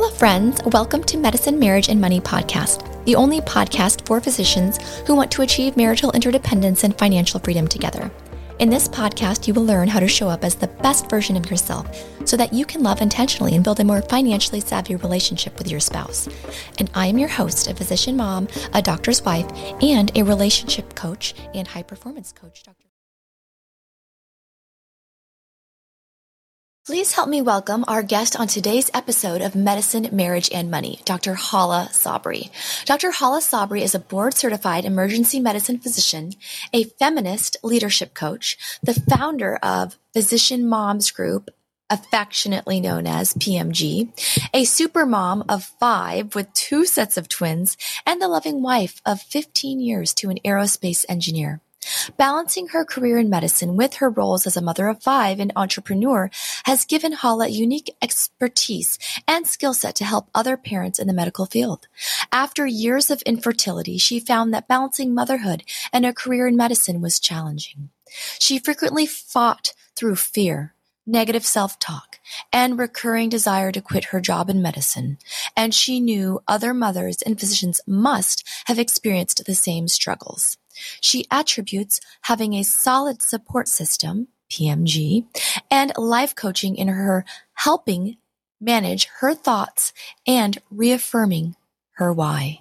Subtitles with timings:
[0.00, 0.60] Hello, friends.
[0.66, 4.78] Welcome to Medicine, Marriage, and Money podcast, the only podcast for physicians
[5.08, 8.08] who want to achieve marital interdependence and financial freedom together.
[8.60, 11.50] In this podcast, you will learn how to show up as the best version of
[11.50, 11.88] yourself
[12.24, 15.80] so that you can love intentionally and build a more financially savvy relationship with your
[15.80, 16.28] spouse.
[16.78, 19.50] And I am your host, a physician mom, a doctor's wife,
[19.82, 22.87] and a relationship coach and high performance coach, Dr.
[26.88, 31.34] Please help me welcome our guest on today's episode of Medicine, Marriage, and Money, Dr.
[31.34, 32.48] Hala Sabry.
[32.86, 33.10] Dr.
[33.10, 36.32] Hala Sabry is a board certified emergency medicine physician,
[36.72, 41.50] a feminist leadership coach, the founder of Physician Moms Group,
[41.90, 47.76] affectionately known as PMG, a super mom of five with two sets of twins,
[48.06, 51.60] and the loving wife of 15 years to an aerospace engineer.
[52.16, 56.30] Balancing her career in medicine with her roles as a mother of five and entrepreneur
[56.64, 61.46] has given Hala unique expertise and skill set to help other parents in the medical
[61.46, 61.88] field.
[62.32, 67.20] After years of infertility, she found that balancing motherhood and a career in medicine was
[67.20, 67.90] challenging.
[68.38, 70.74] She frequently fought through fear,
[71.06, 72.18] negative self-talk,
[72.52, 75.18] and recurring desire to quit her job in medicine,
[75.56, 80.58] and she knew other mothers and physicians must have experienced the same struggles.
[81.00, 85.26] She attributes having a solid support system, PMG,
[85.70, 88.16] and life coaching in her helping
[88.60, 89.92] manage her thoughts
[90.26, 91.54] and reaffirming
[91.92, 92.60] her why.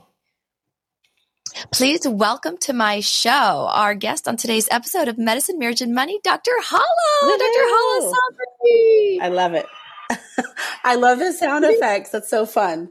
[1.72, 3.32] Please welcome to my show
[3.72, 6.52] our guest on today's episode of Medicine, Marriage, and Money, Dr.
[6.56, 7.38] Hala.
[7.38, 7.42] Dr.
[7.48, 9.20] Hala Sabry.
[9.22, 9.66] I love it.
[10.84, 12.12] I love the sound effects.
[12.12, 12.90] That's so fun.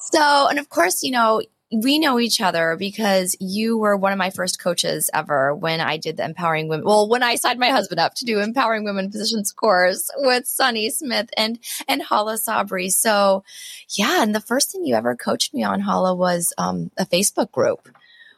[0.00, 4.18] so, and of course, you know, we know each other because you were one of
[4.18, 6.86] my first coaches ever when I did the empowering women.
[6.86, 10.88] Well, when I signed my husband up to do empowering women physicians course with Sunny
[10.88, 12.90] Smith and and Hala Sabry.
[12.90, 13.44] So,
[13.90, 17.52] yeah, and the first thing you ever coached me on, Hala, was um, a Facebook
[17.52, 17.88] group,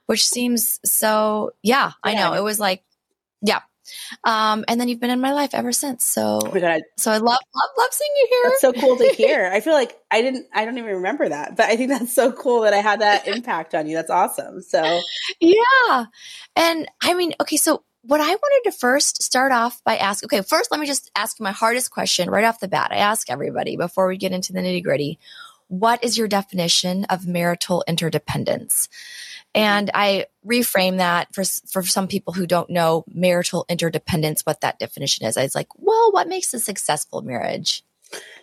[0.07, 1.53] which seems so.
[1.63, 2.83] Yeah, yeah, I know it was like,
[3.43, 3.61] yeah,
[4.25, 6.05] um, and then you've been in my life ever since.
[6.05, 6.83] So, oh God.
[6.97, 7.25] so I love,
[7.55, 8.51] love, love seeing you here.
[8.51, 9.51] That's so cool to hear.
[9.53, 12.33] I feel like I didn't, I don't even remember that, but I think that's so
[12.33, 13.97] cool that I had that impact on you.
[13.97, 14.63] That's awesome.
[14.63, 15.01] So,
[15.41, 16.05] yeah.
[16.57, 20.43] And I mean, okay, so what I wanted to first start off by asking, okay,
[20.43, 22.93] first let me just ask my hardest question right off the bat.
[22.93, 25.19] I ask everybody before we get into the nitty gritty.
[25.71, 28.89] What is your definition of marital interdependence?
[29.55, 34.79] And I reframe that for for some people who don't know marital interdependence, what that
[34.79, 35.37] definition is.
[35.37, 37.85] I was like, well, what makes a successful marriage?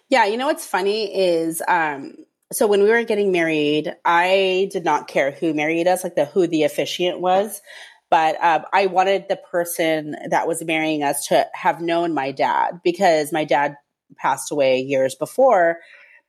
[0.10, 2.16] Yeah, you know what's funny is um
[2.54, 6.26] so when we were getting married, I did not care who married us, like the
[6.26, 7.62] who the officiant was.
[8.10, 12.80] But um, I wanted the person that was marrying us to have known my dad
[12.84, 13.76] because my dad
[14.16, 15.80] passed away years before,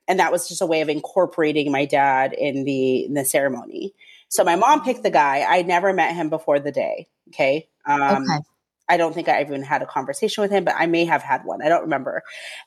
[0.09, 3.95] and that was just a way of incorporating my dad in the in the ceremony.
[4.29, 5.45] So my mom picked the guy.
[5.49, 7.07] I never met him before the day.
[7.29, 7.69] Okay.
[7.87, 8.41] Um, okay.
[8.89, 11.45] I don't think I even had a conversation with him, but I may have had
[11.45, 11.63] one.
[11.63, 12.23] I don't remember.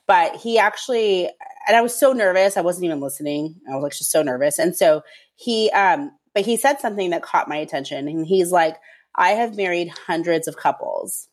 [0.06, 1.28] But he actually,
[1.66, 2.56] and I was so nervous.
[2.56, 3.56] I wasn't even listening.
[3.68, 4.58] I was like just so nervous.
[4.58, 5.02] And so
[5.34, 8.06] he, um, but he said something that caught my attention.
[8.06, 8.76] And he's like,
[9.16, 11.28] I have married hundreds of couples.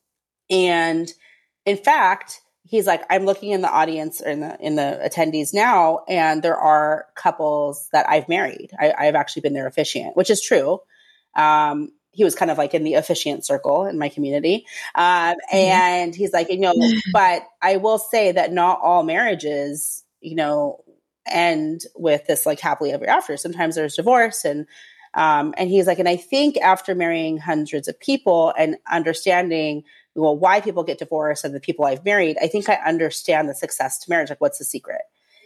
[0.49, 1.11] And
[1.65, 5.53] in fact, he's like, I'm looking in the audience or in the in the attendees
[5.53, 8.71] now, and there are couples that I've married.
[8.79, 10.79] I, have actually been their officiant, which is true.
[11.35, 14.65] Um, he was kind of like in the officiant circle in my community.
[14.95, 15.55] Um, mm-hmm.
[15.55, 16.73] and he's like, you know,
[17.13, 20.83] but I will say that not all marriages, you know,
[21.27, 23.35] end with this like happily ever after.
[23.37, 24.67] Sometimes there's divorce and
[25.15, 29.83] um, and he's like, and I think after marrying hundreds of people and understanding
[30.19, 33.55] well, why people get divorced and the people I've married, I think I understand the
[33.55, 34.29] success to marriage.
[34.29, 35.01] Like, what's the secret?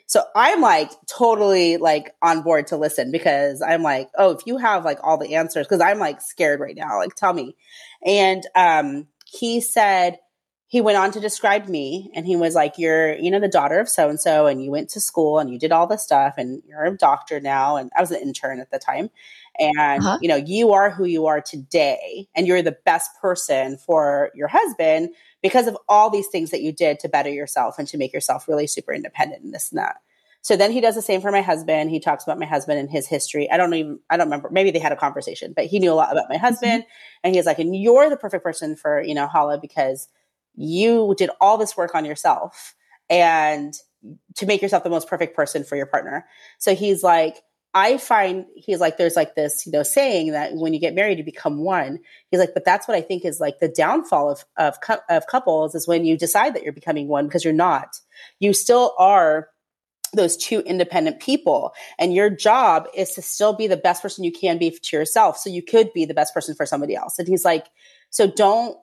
[0.06, 4.58] So I'm like totally like on board to listen because I'm like, oh, if you
[4.58, 7.56] have like all the answers, because I'm like scared right now, like tell me.
[8.06, 10.20] And um, he said,
[10.68, 13.80] he went on to describe me and he was like, You're, you know, the daughter
[13.80, 16.34] of so and so, and you went to school and you did all this stuff,
[16.38, 17.78] and you're a doctor now.
[17.78, 19.12] And I was an intern at the time
[19.60, 20.18] and uh-huh.
[20.22, 24.48] you know you are who you are today and you're the best person for your
[24.48, 25.10] husband
[25.42, 28.48] because of all these things that you did to better yourself and to make yourself
[28.48, 29.98] really super independent and this and that
[30.42, 32.90] so then he does the same for my husband he talks about my husband and
[32.90, 35.80] his history i don't even i don't remember maybe they had a conversation but he
[35.80, 36.46] knew a lot about my mm-hmm.
[36.46, 37.20] husband mm-hmm.
[37.24, 40.08] and he's like and you're the perfect person for you know hala because
[40.56, 42.76] you did all this work on yourself
[43.10, 43.76] and
[44.36, 46.26] to make yourself the most perfect person for your partner
[46.58, 50.74] so he's like I find he's like, there's like this, you know, saying that when
[50.74, 52.00] you get married, you become one.
[52.30, 54.78] He's like, but that's what I think is like the downfall of, of,
[55.10, 58.00] of couples is when you decide that you're becoming one because you're not.
[58.40, 59.50] You still are
[60.14, 64.32] those two independent people and your job is to still be the best person you
[64.32, 67.28] can be to yourself so you could be the best person for somebody else and
[67.28, 67.66] he's like
[68.12, 68.78] so don't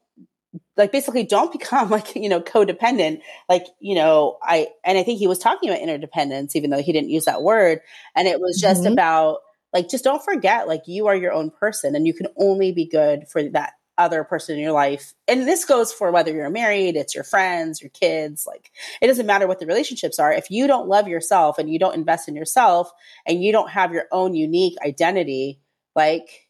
[0.77, 3.21] like basically don't become like you know codependent.
[3.49, 6.93] Like you know i and i think he was talking about interdependence even though he
[6.93, 7.81] didn't use that word.
[8.15, 8.93] And it was just mm-hmm.
[8.93, 9.39] about
[9.73, 12.87] like just don't forget like you are your own person and you can only be
[12.87, 15.13] good for that other person in your life.
[15.29, 18.73] And this goes for whether you're married it's your friends your kids like
[19.03, 20.33] it doesn't matter what the relationships are.
[20.33, 22.91] If you don't love yourself and you don't invest in yourself
[23.27, 25.61] and you don't have your own unique identity
[25.95, 26.50] like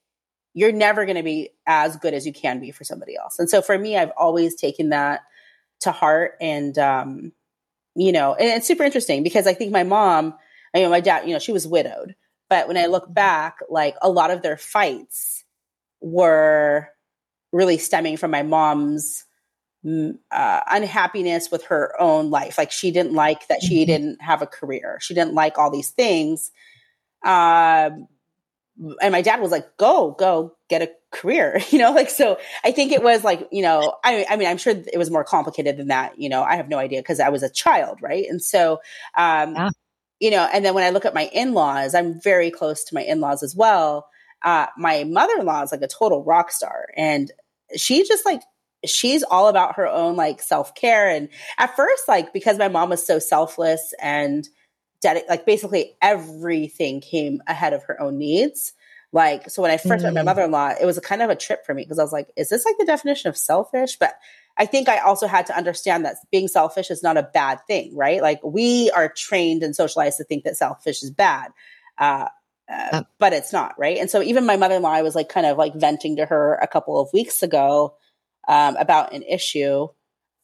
[0.54, 3.38] you're never going to be as good as you can be for somebody else.
[3.38, 5.20] And so for me, I've always taken that
[5.80, 6.32] to heart.
[6.40, 7.32] And, um,
[7.94, 10.34] you know, and it's super interesting because I think my mom,
[10.74, 12.14] I mean, my dad, you know, she was widowed.
[12.48, 15.44] But when I look back, like a lot of their fights
[16.00, 16.88] were
[17.52, 19.24] really stemming from my mom's
[19.84, 22.58] mm, uh, unhappiness with her own life.
[22.58, 23.90] Like she didn't like that she mm-hmm.
[23.90, 24.98] didn't have a career.
[25.00, 26.50] She didn't like all these things.
[27.24, 28.08] Um,
[29.00, 32.72] and my dad was like, go, go get a career, you know, like, so I
[32.72, 35.76] think it was like, you know, I, I mean, I'm sure it was more complicated
[35.76, 37.98] than that, you know, I have no idea because I was a child.
[38.00, 38.26] Right.
[38.28, 38.80] And so,
[39.16, 39.70] um, yeah.
[40.18, 43.02] you know, and then when I look at my in-laws, I'm very close to my
[43.02, 44.08] in-laws as well.
[44.42, 47.30] Uh, my mother-in-law is like a total rock star and
[47.76, 48.40] she just like,
[48.86, 51.10] she's all about her own like self-care.
[51.10, 51.28] And
[51.58, 54.48] at first, like, because my mom was so selfless and,
[55.02, 58.72] dedi- like basically everything came ahead of her own needs.
[59.12, 60.12] Like, so when I first mm.
[60.12, 60.26] met my mm.
[60.26, 62.12] mother in law, it was a kind of a trip for me because I was
[62.12, 63.96] like, is this like the definition of selfish?
[63.96, 64.14] But
[64.56, 67.96] I think I also had to understand that being selfish is not a bad thing,
[67.96, 68.22] right?
[68.22, 71.50] Like, we are trained and socialized to think that selfish is bad.
[71.98, 72.26] Uh,
[72.70, 73.98] uh, but it's not, right?
[73.98, 76.26] And so even my mother in law, I was like kind of like venting to
[76.26, 77.96] her a couple of weeks ago
[78.46, 79.88] um, about an issue.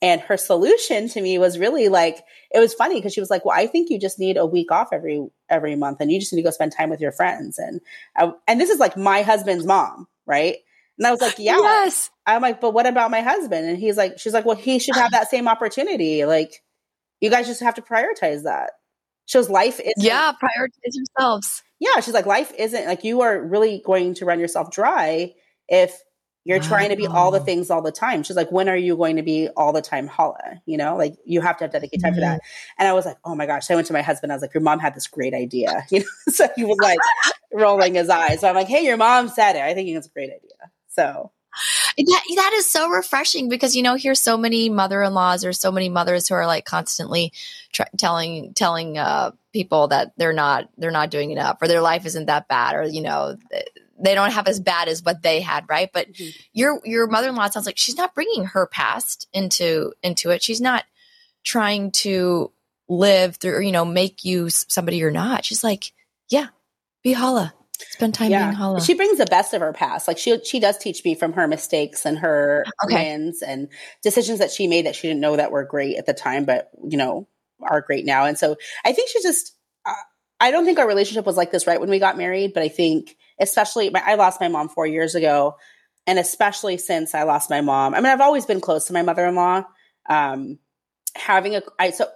[0.02, 3.44] And her solution to me was really like it was funny because she was like,
[3.44, 6.32] "Well, I think you just need a week off every every month, and you just
[6.32, 7.80] need to go spend time with your friends." And
[8.16, 10.56] I, and this is like my husband's mom, right?
[10.98, 12.10] And I was like, "Yeah." Yes.
[12.26, 14.96] I'm like, "But what about my husband?" And he's like, "She's like, well, he should
[14.96, 16.26] have that same opportunity.
[16.26, 16.62] Like,
[17.20, 18.72] you guys just have to prioritize that."
[19.26, 21.62] Shows life is yeah, prioritize yourselves.
[21.80, 25.34] Yeah, she's like, life isn't like you are really going to run yourself dry
[25.68, 26.00] if
[26.46, 26.68] you're wow.
[26.68, 28.22] trying to be all the things all the time.
[28.22, 30.62] She's like, when are you going to be all the time Hala?
[30.64, 32.18] You know, like you have to have dedicated time mm-hmm.
[32.18, 32.36] for that.
[32.36, 32.74] Mm-hmm.
[32.78, 33.66] And I was like, oh my gosh.
[33.66, 34.30] So I went to my husband.
[34.30, 35.84] I was like, your mom had this great idea.
[35.96, 36.98] You know, so he was like
[37.52, 38.40] rolling his eyes.
[38.40, 39.62] So I'm like, hey, your mom said it.
[39.62, 40.70] I think it's a great idea.
[40.88, 41.32] So
[41.96, 45.88] that, that is so refreshing because you know here's so many mother-in-laws or so many
[45.88, 47.32] mothers who are like constantly
[47.72, 52.04] tra- telling telling uh, people that they're not they're not doing enough or their life
[52.04, 53.36] isn't that bad or you know
[53.98, 55.90] they don't have as bad as what they had, right?
[55.92, 56.30] But mm-hmm.
[56.52, 60.42] your your mother in law sounds like she's not bringing her past into into it.
[60.42, 60.84] She's not
[61.44, 62.52] trying to
[62.88, 65.44] live through, you know, make you somebody you're not.
[65.44, 65.92] She's like,
[66.28, 66.48] yeah,
[67.02, 67.54] be Hala.
[67.78, 68.46] Spend time yeah.
[68.46, 68.80] being Hala.
[68.80, 70.08] She brings the best of her past.
[70.08, 73.12] Like she she does teach me from her mistakes and her okay.
[73.12, 73.68] wins and
[74.02, 76.70] decisions that she made that she didn't know that were great at the time, but
[76.88, 77.28] you know
[77.62, 78.24] are great now.
[78.24, 79.54] And so I think she just.
[80.40, 82.68] I don't think our relationship was like this right when we got married, but I
[82.68, 85.56] think especially my, I lost my mom four years ago,
[86.06, 87.94] and especially since I lost my mom.
[87.94, 89.64] I mean, I've always been close to my mother-in-law.
[90.08, 90.58] Um,
[91.14, 92.06] having a I so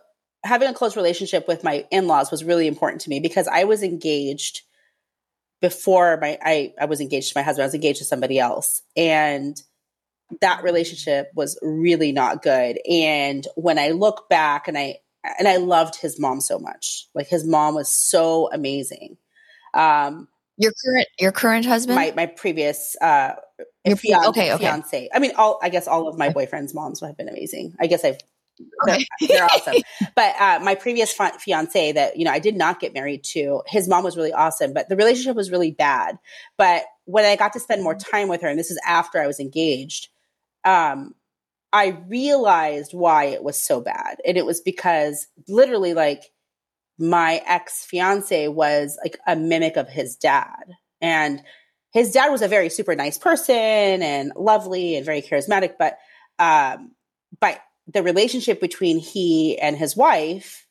[0.45, 3.83] having a close relationship with my in-laws was really important to me because I was
[3.83, 4.63] engaged
[5.61, 7.63] before my I, I was engaged to my husband.
[7.63, 9.61] I was engaged to somebody else, and
[10.41, 12.79] that relationship was really not good.
[12.89, 14.99] And when I look back, and I
[15.39, 17.07] and I loved his mom so much.
[17.15, 19.17] Like his mom was so amazing.
[19.75, 21.97] Um, your current your current husband?
[21.97, 23.33] My my previous uh
[23.85, 24.65] your fiance, okay, okay.
[24.65, 25.09] fiance.
[25.13, 27.75] I mean all I guess all of my boyfriend's moms have been amazing.
[27.81, 28.19] I guess I've
[28.83, 29.07] okay.
[29.21, 29.77] they're, they're awesome.
[30.15, 33.89] But uh, my previous fiance that you know I did not get married to, his
[33.89, 36.19] mom was really awesome, but the relationship was really bad.
[36.59, 39.27] But when I got to spend more time with her, and this is after I
[39.27, 40.09] was engaged,
[40.65, 41.15] um,
[41.73, 46.25] I realized why it was so bad, and it was because literally like
[47.01, 50.77] my ex fiance was like a mimic of his dad.
[51.01, 51.43] And
[51.93, 55.99] his dad was a very super nice person and lovely and very charismatic, but
[56.39, 56.93] um,
[57.41, 60.67] but the relationship between he and his wife,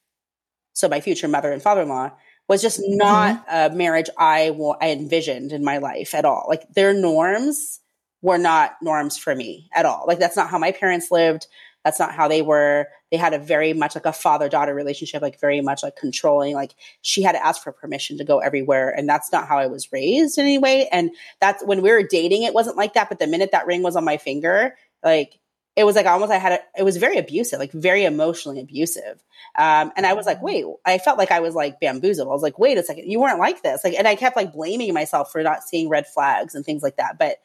[0.73, 2.11] so my future mother and father in law,
[2.47, 3.73] was just not mm-hmm.
[3.73, 6.45] a marriage I, I envisioned in my life at all.
[6.47, 7.79] Like their norms
[8.21, 10.05] were not norms for me at all.
[10.07, 11.47] Like that's not how my parents lived.
[11.85, 12.87] That's not how they were.
[13.09, 16.53] They had a very much like a father daughter relationship, like very much like controlling.
[16.53, 18.89] Like she had to ask for permission to go everywhere.
[18.89, 20.89] And that's not how I was raised in any way.
[20.91, 23.07] And that's when we were dating, it wasn't like that.
[23.07, 25.39] But the minute that ring was on my finger, like
[25.77, 29.23] it was like almost I had a, it was very abusive, like very emotionally abusive.
[29.57, 32.27] Um, and I was like, wait, I felt like I was like bamboozled.
[32.27, 33.85] I was like, wait a second, you weren't like this.
[33.85, 36.97] Like, and I kept like blaming myself for not seeing red flags and things like
[36.97, 37.17] that.
[37.17, 37.37] But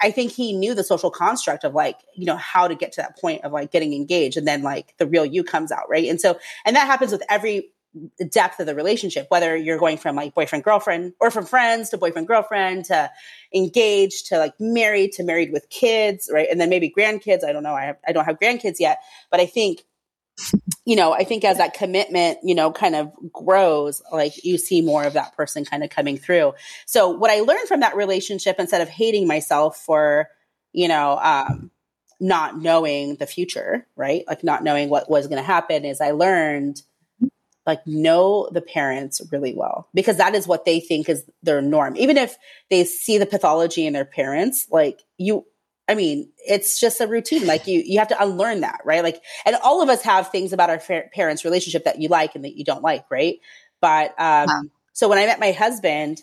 [0.00, 3.02] I think he knew the social construct of like, you know, how to get to
[3.02, 6.08] that point of like getting engaged and then like the real you comes out, right?
[6.08, 7.70] And so, and that happens with every
[8.30, 11.98] depth of the relationship, whether you're going from like boyfriend, girlfriend, or from friends to
[11.98, 13.10] boyfriend, girlfriend to
[13.54, 16.48] engaged to like married to married with kids, right?
[16.50, 17.44] And then maybe grandkids.
[17.44, 17.74] I don't know.
[17.74, 19.00] I have, I don't have grandkids yet,
[19.30, 19.84] but I think,
[20.84, 24.80] you know, I think as that commitment, you know, kind of grows, like you see
[24.80, 26.54] more of that person kind of coming through.
[26.86, 30.28] So what I learned from that relationship, instead of hating myself for,
[30.72, 31.70] you know, um,
[32.20, 34.24] not knowing the future, right?
[34.26, 36.82] Like not knowing what was going to happen is I learned
[37.66, 41.96] like know the parents really well because that is what they think is their norm.
[41.96, 42.36] Even if
[42.68, 45.46] they see the pathology in their parents, like you
[45.90, 47.48] I mean, it's just a routine.
[47.48, 49.02] Like you, you have to unlearn that, right?
[49.02, 52.44] Like, and all of us have things about our parents' relationship that you like and
[52.44, 53.40] that you don't like, right?
[53.80, 54.62] But um, wow.
[54.92, 56.22] so when I met my husband,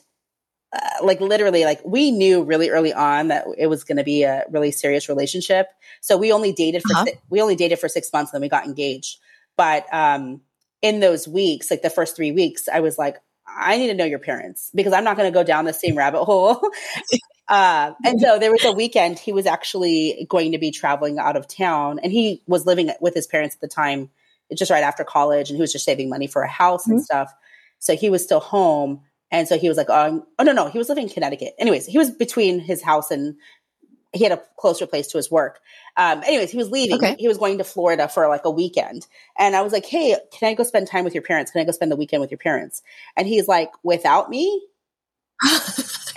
[0.71, 4.23] uh, like literally, like we knew really early on that it was going to be
[4.23, 5.67] a really serious relationship.
[5.99, 7.05] So we only dated for uh-huh.
[7.07, 9.19] si- we only dated for six months, and then we got engaged.
[9.57, 10.39] But um,
[10.81, 13.17] in those weeks, like the first three weeks, I was like,
[13.47, 15.97] I need to know your parents because I'm not going to go down the same
[15.97, 16.61] rabbit hole.
[17.47, 21.35] uh, and so there was a weekend he was actually going to be traveling out
[21.35, 24.09] of town and he was living with his parents at the time,
[24.55, 25.49] just right after college.
[25.49, 26.93] And he was just saving money for a house mm-hmm.
[26.93, 27.33] and stuff.
[27.79, 29.01] So he was still home.
[29.29, 31.53] And so he was like, oh, oh, no, no, he was living in Connecticut.
[31.59, 33.35] Anyways, he was between his house and
[34.13, 35.59] he had a closer place to his work.
[35.95, 36.97] Um, anyways, he was leaving.
[36.97, 37.15] Okay.
[37.19, 39.07] He was going to Florida for like a weekend.
[39.37, 41.51] And I was like, Hey, can I go spend time with your parents?
[41.51, 42.81] Can I go spend the weekend with your parents?
[43.15, 44.65] And he's like, without me?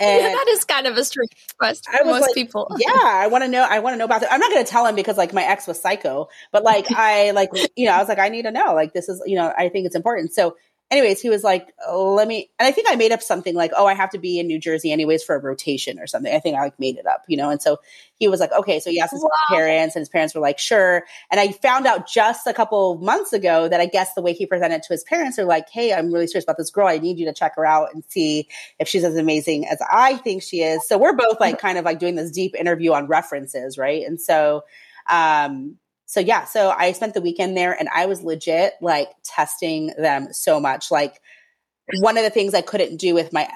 [0.01, 2.75] And yeah, that is kind of a strange request for most like, people.
[2.79, 3.61] yeah, I want to know.
[3.69, 4.33] I want to know about that.
[4.33, 7.29] I'm not going to tell him because like my ex was psycho, but like I
[7.31, 8.73] like you know I was like I need to know.
[8.73, 10.33] Like this is you know I think it's important.
[10.33, 10.57] So
[10.91, 13.87] anyways, he was like, let me, and I think I made up something like, oh,
[13.87, 16.33] I have to be in New Jersey anyways for a rotation or something.
[16.33, 17.49] I think I like made it up, you know?
[17.49, 17.77] And so
[18.15, 18.81] he was like, okay.
[18.81, 19.29] So he asked his wow.
[19.49, 21.05] parents and his parents were like, sure.
[21.31, 24.45] And I found out just a couple months ago that I guess the way he
[24.45, 26.87] presented to his parents are like, hey, I'm really serious about this girl.
[26.87, 30.17] I need you to check her out and see if she's as amazing as I
[30.17, 30.85] think she is.
[30.87, 34.05] So we're both like kind of like doing this deep interview on references, right?
[34.05, 34.63] And so,
[35.09, 35.77] um,
[36.11, 40.33] so yeah, so I spent the weekend there and I was legit like testing them
[40.33, 40.91] so much.
[40.91, 41.21] Like
[42.01, 43.47] one of the things I couldn't do with my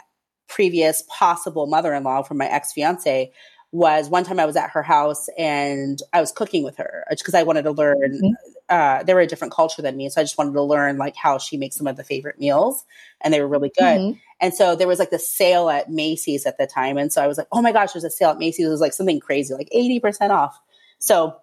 [0.47, 3.33] previous possible mother-in-law from my ex-fiance
[3.74, 7.33] was one time I was at her house and I was cooking with her because
[7.33, 8.13] I wanted to learn.
[8.13, 8.51] Mm-hmm.
[8.69, 11.17] Uh, they were a different culture than me, so I just wanted to learn like
[11.17, 12.85] how she makes some of the favorite meals,
[13.19, 13.83] and they were really good.
[13.83, 14.19] Mm-hmm.
[14.39, 17.27] And so there was like the sale at Macy's at the time, and so I
[17.27, 19.53] was like, "Oh my gosh, there's a sale at Macy's!" It was like something crazy,
[19.53, 20.57] like eighty percent off.
[21.00, 21.35] So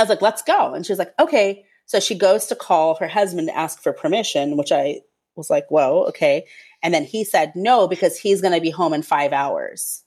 [0.00, 0.74] I was like, let's go.
[0.74, 1.64] And she was like, okay.
[1.86, 5.00] So she goes to call her husband to ask for permission, which I
[5.36, 6.46] was like, whoa, okay.
[6.82, 10.02] And then he said no because he's going to be home in five hours.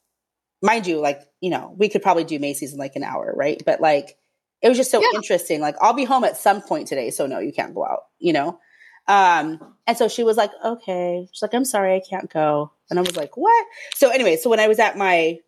[0.62, 3.62] Mind you, like, you know, we could probably do Macy's in like an hour, right?
[3.66, 4.18] But like,
[4.62, 5.10] it was just so yeah.
[5.14, 5.60] interesting.
[5.60, 7.10] Like, I'll be home at some point today.
[7.10, 8.60] So no, you can't go out, you know?
[9.08, 11.28] Um, and so she was like, okay.
[11.34, 12.72] She's like, I'm sorry, I can't go.
[12.90, 13.66] And I was like, what?
[13.96, 15.40] So anyway, so when I was at my,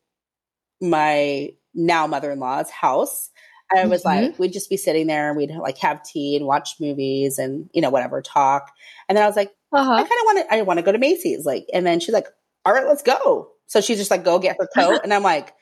[0.82, 3.30] my now mother-in-law's house,
[3.74, 4.26] I was mm-hmm.
[4.26, 7.70] like, we'd just be sitting there and we'd like have tea and watch movies and,
[7.74, 8.72] you know, whatever, talk.
[9.10, 9.92] And then I was like, uh-huh.
[9.92, 11.46] I kind of want to, I want to go to Macy's.
[11.46, 12.28] Like, and then she's like,
[12.66, 13.50] all right, let's go.
[13.68, 15.02] So she's just like, go get her coat.
[15.04, 15.54] and I'm like,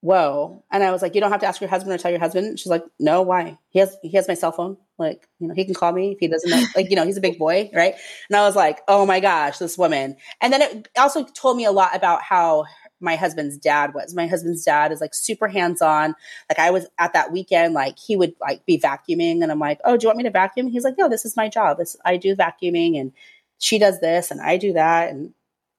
[0.00, 0.62] whoa.
[0.70, 2.58] And I was like, you don't have to ask your husband or tell your husband.
[2.58, 3.58] She's like, no, why?
[3.70, 4.76] He has, he has my cell phone.
[4.98, 7.16] Like, you know, he can call me if he doesn't know, like, you know, he's
[7.16, 7.70] a big boy.
[7.74, 7.94] Right.
[8.28, 10.16] And I was like, oh my gosh, this woman.
[10.42, 12.66] And then it also told me a lot about how
[13.04, 14.14] my husband's dad was.
[14.14, 16.14] My husband's dad is like super hands on.
[16.48, 19.80] Like I was at that weekend, like he would like be vacuuming, and I'm like,
[19.84, 20.68] oh, do you want me to vacuum?
[20.68, 21.78] He's like, no, this is my job.
[21.78, 23.12] This I do vacuuming, and
[23.58, 25.32] she does this, and I do that, and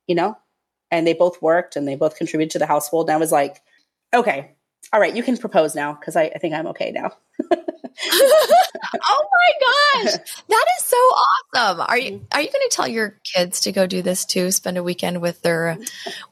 [0.07, 0.37] you know,
[0.91, 3.09] and they both worked and they both contributed to the household.
[3.09, 3.61] And I was like,
[4.13, 4.51] okay,
[4.93, 7.11] all right, you can propose now because I, I think I'm okay now.
[8.83, 10.13] oh my gosh.
[10.47, 11.81] That is so awesome.
[11.81, 14.51] Are you are you going to tell your kids to go do this too?
[14.51, 15.77] Spend a weekend with their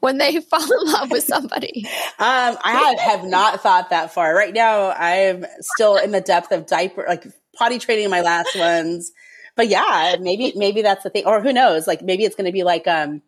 [0.00, 1.84] when they fall in love with somebody?
[2.18, 4.34] Um, I have not thought that far.
[4.34, 9.12] Right now I'm still in the depth of diaper like potty training my last ones.
[9.56, 11.86] But yeah, maybe maybe that's the thing or who knows?
[11.86, 13.22] Like maybe it's going to be like um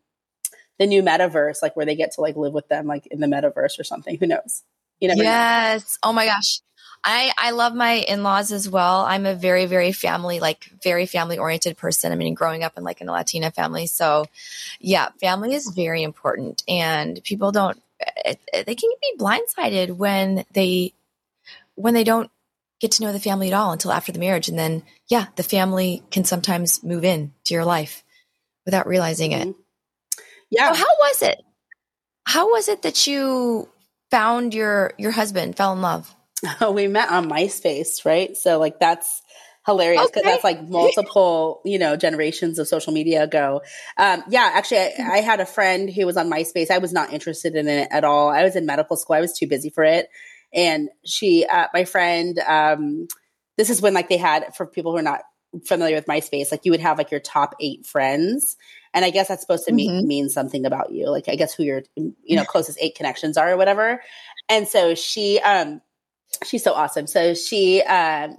[0.79, 3.27] the new metaverse like where they get to like live with them like in the
[3.27, 4.19] metaverse or something.
[4.19, 4.63] Who knows?
[5.01, 5.99] You never yes.
[6.03, 6.11] Know.
[6.11, 6.61] Oh my gosh.
[7.09, 9.03] I, I love my in-laws as well.
[9.03, 12.11] I'm a very, very family, like very family oriented person.
[12.11, 13.87] I mean, growing up in like in a Latina family.
[13.87, 14.27] So
[14.81, 17.81] yeah, family is very important and people don't,
[18.25, 20.95] it, it, they can be blindsided when they,
[21.77, 22.29] when they don't
[22.81, 24.49] get to know the family at all until after the marriage.
[24.49, 28.03] And then, yeah, the family can sometimes move in to your life
[28.65, 29.47] without realizing it.
[29.47, 29.61] Mm-hmm.
[30.51, 30.73] Yeah.
[30.73, 31.43] So how was it?
[32.25, 33.69] How was it that you
[34.11, 36.13] found your your husband, fell in love?
[36.61, 38.37] Oh, we met on MySpace, right?
[38.37, 39.23] So like that's
[39.67, 40.31] hilarious because okay.
[40.31, 43.62] that's like multiple, you know, generations of social media ago.
[43.97, 46.71] Um, yeah, actually, I, I, had a friend who was on MySpace.
[46.71, 48.29] I was not interested in it at all.
[48.29, 49.17] I was in medical school.
[49.17, 50.09] I was too busy for it.
[50.55, 53.09] And she, uh, my friend, um,
[53.57, 55.23] this is when like they had for people who are not
[55.65, 58.57] familiar with MySpace, like you would have like your top eight friends.
[58.95, 60.07] And I guess that's supposed to mean, mm-hmm.
[60.07, 61.11] mean something about you.
[61.11, 64.03] Like I guess who your, you know, closest eight connections are or whatever.
[64.49, 65.81] And so she, um,
[66.45, 67.06] she's so awesome.
[67.06, 68.37] So she um,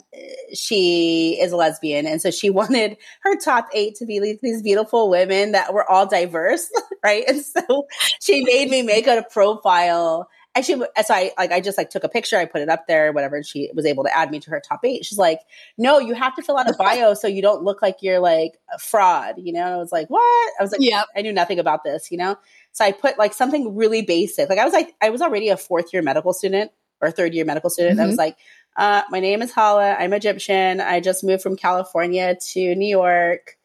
[0.54, 4.62] she is a lesbian, and so she wanted her top eight to be like these
[4.62, 6.70] beautiful women that were all diverse,
[7.04, 7.24] right?
[7.28, 7.88] And so
[8.22, 10.30] she made me make a profile.
[10.56, 12.88] And she, so I like, I just like took a picture, I put it up
[12.88, 13.36] there, whatever.
[13.36, 15.06] And she was able to add me to her top eight.
[15.06, 15.42] She's like,
[15.78, 18.54] no, you have to fill out a bio so you don't look like you're like
[18.74, 19.64] a fraud, you know?
[19.64, 20.52] And I was like, what?
[20.60, 22.38] I was like, yeah, I knew nothing about this, you know?
[22.72, 24.50] So I put like something really basic.
[24.50, 27.46] Like I was like, I was already a fourth year medical student or third year
[27.46, 27.98] medical student.
[27.98, 28.04] Mm-hmm.
[28.04, 28.38] I was like,
[28.78, 29.96] uh, my name is Hala.
[29.98, 30.80] I'm Egyptian.
[30.82, 33.58] I just moved from California to New York.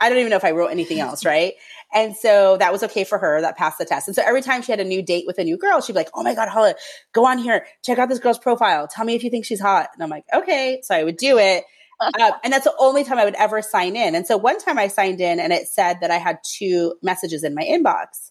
[0.00, 1.54] I don't even know if I wrote anything else, right?
[1.92, 3.40] And so that was okay for her.
[3.40, 4.08] That passed the test.
[4.08, 5.98] And so every time she had a new date with a new girl, she'd be
[5.98, 6.74] like, "Oh my god, Hala,
[7.12, 8.88] go on here, check out this girl's profile.
[8.88, 11.38] Tell me if you think she's hot." And I'm like, "Okay." So I would do
[11.38, 11.64] it.
[12.00, 14.14] uh, and that's the only time I would ever sign in.
[14.14, 17.44] And so one time I signed in and it said that I had two messages
[17.44, 18.30] in my inbox.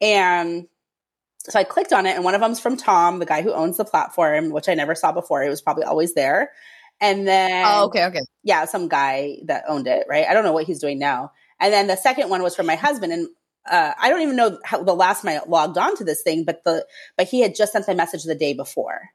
[0.00, 0.68] And
[1.50, 3.76] so I clicked on it, and one of them's from Tom, the guy who owns
[3.76, 5.42] the platform, which I never saw before.
[5.42, 6.52] It was probably always there.
[7.00, 10.26] And then, oh, okay, okay, yeah, some guy that owned it, right?
[10.28, 11.32] I don't know what he's doing now.
[11.58, 13.28] And then the second one was from my husband, and
[13.70, 16.44] uh, I don't even know how the last time I logged on to this thing,
[16.44, 19.10] but the but he had just sent a message the day before.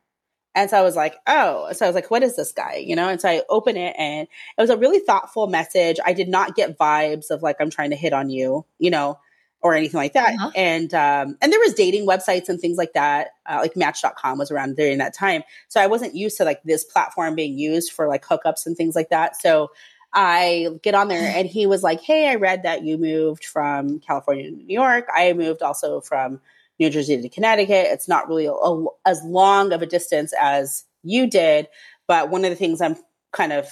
[0.55, 2.75] And so I was like, oh, so I was like, what is this guy?
[2.75, 3.09] You know?
[3.09, 4.25] And so I open it and
[4.57, 5.97] it was a really thoughtful message.
[6.03, 9.19] I did not get vibes of like, I'm trying to hit on you, you know?
[9.61, 10.35] Or anything like that.
[10.35, 10.51] Uh-huh.
[10.55, 13.29] And um, and there was dating websites and things like that.
[13.45, 16.83] Uh, like Match.com was around during that time, so I wasn't used to like this
[16.83, 19.39] platform being used for like hookups and things like that.
[19.41, 19.71] So
[20.13, 23.99] I get on there, and he was like, "Hey, I read that you moved from
[23.99, 25.07] California to New York.
[25.13, 26.39] I moved also from
[26.79, 27.87] New Jersey to Connecticut.
[27.89, 31.67] It's not really a, a, as long of a distance as you did,
[32.07, 32.97] but one of the things I'm
[33.31, 33.67] kind of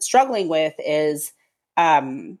[0.00, 1.32] struggling with is."
[1.76, 2.38] Um,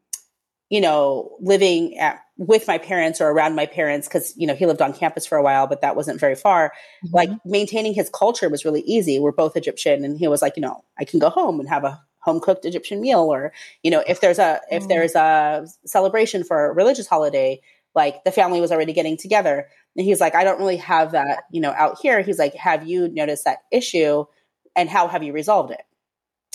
[0.70, 4.66] you know, living at, with my parents or around my parents, because, you know, he
[4.66, 6.72] lived on campus for a while, but that wasn't very far.
[7.04, 7.16] Mm-hmm.
[7.16, 9.18] Like maintaining his culture was really easy.
[9.18, 10.04] We're both Egyptian.
[10.04, 12.64] And he was like, you know, I can go home and have a home cooked
[12.64, 13.20] Egyptian meal.
[13.20, 14.88] Or, you know, if there's a, if mm-hmm.
[14.88, 17.60] there's a celebration for a religious holiday,
[17.94, 19.66] like the family was already getting together.
[19.96, 22.20] And he's like, I don't really have that, you know, out here.
[22.20, 24.26] He's like, have you noticed that issue?
[24.74, 25.80] And how have you resolved it?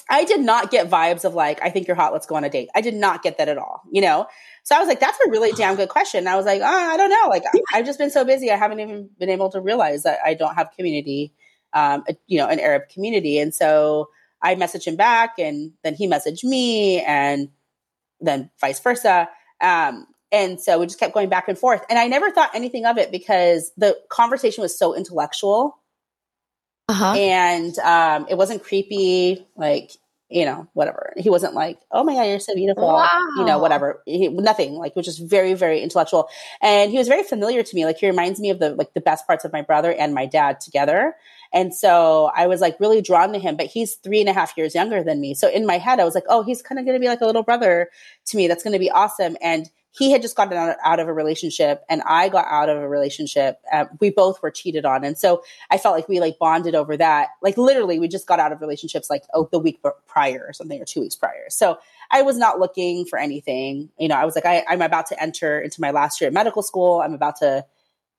[0.09, 2.49] I did not get vibes of like, I think you're hot, let's go on a
[2.49, 2.69] date.
[2.75, 4.27] I did not get that at all, you know?
[4.63, 6.27] So I was like, that's a really damn good question.
[6.27, 7.27] I was like, oh, I don't know.
[7.29, 8.51] Like, I've just been so busy.
[8.51, 11.33] I haven't even been able to realize that I don't have community,
[11.73, 13.39] um, you know, an Arab community.
[13.39, 14.09] And so
[14.41, 17.49] I messaged him back and then he messaged me and
[18.19, 19.29] then vice versa.
[19.61, 21.83] Um, and so we just kept going back and forth.
[21.89, 25.80] And I never thought anything of it because the conversation was so intellectual
[26.91, 27.13] uh-huh.
[27.13, 29.91] And um, it wasn't creepy, like,
[30.29, 31.13] you know, whatever.
[31.17, 32.87] He wasn't like, oh my God, you're so beautiful.
[32.87, 33.07] Wow.
[33.37, 34.01] You know, whatever.
[34.05, 36.29] He, nothing, like, which is very, very intellectual.
[36.61, 37.85] And he was very familiar to me.
[37.85, 40.25] Like, he reminds me of the, like, the best parts of my brother and my
[40.25, 41.15] dad together.
[41.53, 44.55] And so I was like really drawn to him, but he's three and a half
[44.57, 45.33] years younger than me.
[45.33, 47.21] So in my head, I was like, oh, he's kind of going to be like
[47.21, 47.89] a little brother
[48.27, 48.47] to me.
[48.47, 49.35] That's going to be awesome.
[49.41, 52.87] And he had just gotten out, of a relationship and I got out of a
[52.87, 53.59] relationship.
[53.71, 55.03] Uh, we both were cheated on.
[55.03, 57.29] And so I felt like we like bonded over that.
[57.41, 60.81] Like literally we just got out of relationships like oh, the week prior or something
[60.81, 61.45] or two weeks prior.
[61.49, 61.77] So
[62.09, 63.89] I was not looking for anything.
[63.99, 66.33] You know, I was like, I, I'm about to enter into my last year at
[66.33, 67.01] medical school.
[67.01, 67.65] I'm about to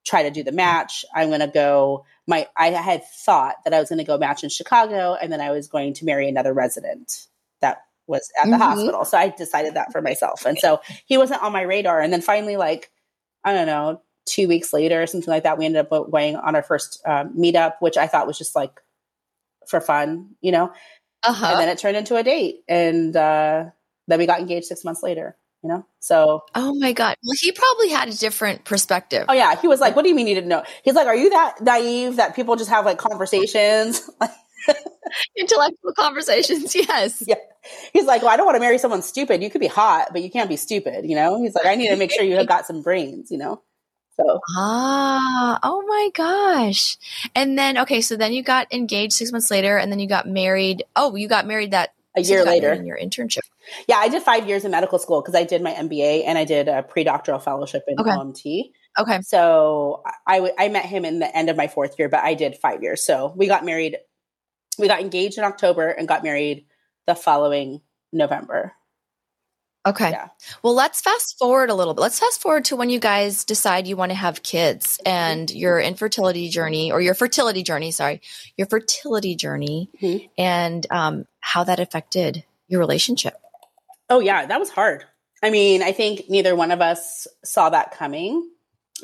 [0.05, 1.05] try to do the match.
[1.15, 4.45] I'm going to go my, I had thought that I was going to go match
[4.45, 7.27] in Chicago and then I was going to marry another resident
[7.61, 8.63] that was at the mm-hmm.
[8.63, 9.05] hospital.
[9.05, 10.45] So I decided that for myself.
[10.47, 12.01] And so he wasn't on my radar.
[12.01, 12.91] And then finally, like,
[13.45, 16.55] I don't know, two weeks later or something like that, we ended up going on
[16.55, 18.81] our first um, meetup, which I thought was just like
[19.69, 20.73] for fun, you know?
[21.25, 21.47] Uh-huh.
[21.47, 22.63] And then it turned into a date.
[22.69, 23.67] And uh,
[24.09, 25.37] then we got engaged six months later.
[25.63, 29.27] You know, so oh my god, well, he probably had a different perspective.
[29.29, 31.15] Oh yeah, he was like, "What do you mean you didn't know?" He's like, "Are
[31.15, 34.11] you that naive that people just have like conversations?"
[35.37, 37.23] Intellectual conversations, yes.
[37.27, 37.37] Yeah.
[37.93, 39.43] He's like, well, I don't want to marry someone stupid.
[39.43, 41.41] You could be hot, but you can't be stupid, you know?
[41.41, 43.63] He's like, I need to make sure you have got some brains, you know?
[44.17, 46.99] So ah, oh my gosh.
[47.35, 50.29] And then okay, so then you got engaged six months later, and then you got
[50.29, 50.85] married.
[50.95, 53.41] Oh, you got married that a year later in your internship.
[53.89, 56.45] Yeah, I did five years in medical school because I did my MBA and I
[56.45, 58.11] did a pre-doctoral fellowship in Okay.
[58.11, 58.71] OMT.
[58.99, 59.21] Okay.
[59.23, 62.35] So I, w- I met him in the end of my fourth year, but I
[62.35, 63.03] did five years.
[63.05, 63.97] So we got married.
[64.79, 66.67] We got engaged in October and got married
[67.07, 67.81] the following
[68.13, 68.73] November.
[69.85, 70.11] Okay.
[70.11, 70.29] Yeah.
[70.63, 72.03] Well, let's fast forward a little bit.
[72.03, 75.81] Let's fast forward to when you guys decide you want to have kids and your
[75.81, 78.21] infertility journey or your fertility journey, sorry,
[78.57, 80.31] your fertility journey Mhm.
[80.39, 83.35] and um, how that affected your relationship.
[84.09, 85.05] Oh yeah, that was hard.
[85.43, 88.49] I mean, I think neither one of us saw that coming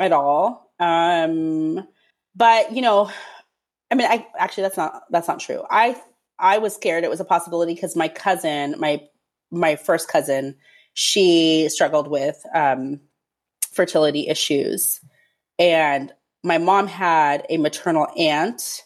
[0.01, 0.73] at all.
[0.79, 1.87] Um,
[2.35, 3.11] but you know,
[3.91, 5.63] I mean, I actually that's not that's not true.
[5.69, 6.01] I
[6.39, 9.03] I was scared it was a possibility because my cousin, my
[9.51, 10.57] my first cousin,
[10.95, 13.01] she struggled with um,
[13.73, 15.01] fertility issues,
[15.59, 16.13] and
[16.45, 18.85] my mom had a maternal aunt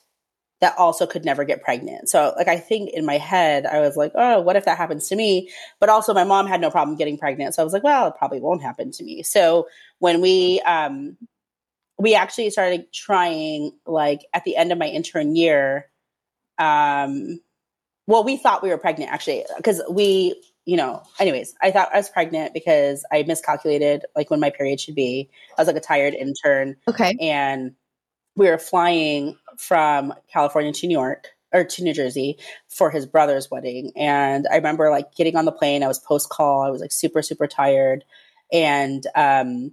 [0.63, 2.09] that also could never get pregnant.
[2.09, 5.09] So, like, I think in my head, I was like, oh, what if that happens
[5.09, 5.51] to me?
[5.81, 7.55] But also, my mom had no problem getting pregnant.
[7.55, 9.25] So I was like, well, it probably won't happen to me.
[9.25, 9.67] So
[9.99, 11.19] when we, um,
[11.99, 15.91] we actually started trying, like, at the end of my intern year,
[16.59, 17.41] um,
[18.07, 21.97] well, we thought we were pregnant actually, because we, you know, anyways, I thought I
[21.97, 25.29] was pregnant because I miscalculated, like, when my period should be.
[25.59, 27.17] I was like a tired intern Okay.
[27.21, 27.75] and
[28.37, 33.51] we were flying from California to New York or to New Jersey for his brother's
[33.51, 33.93] wedding.
[33.95, 36.93] And I remember like getting on the plane, I was post call, I was like
[36.93, 38.05] super, super tired.
[38.51, 39.73] And um,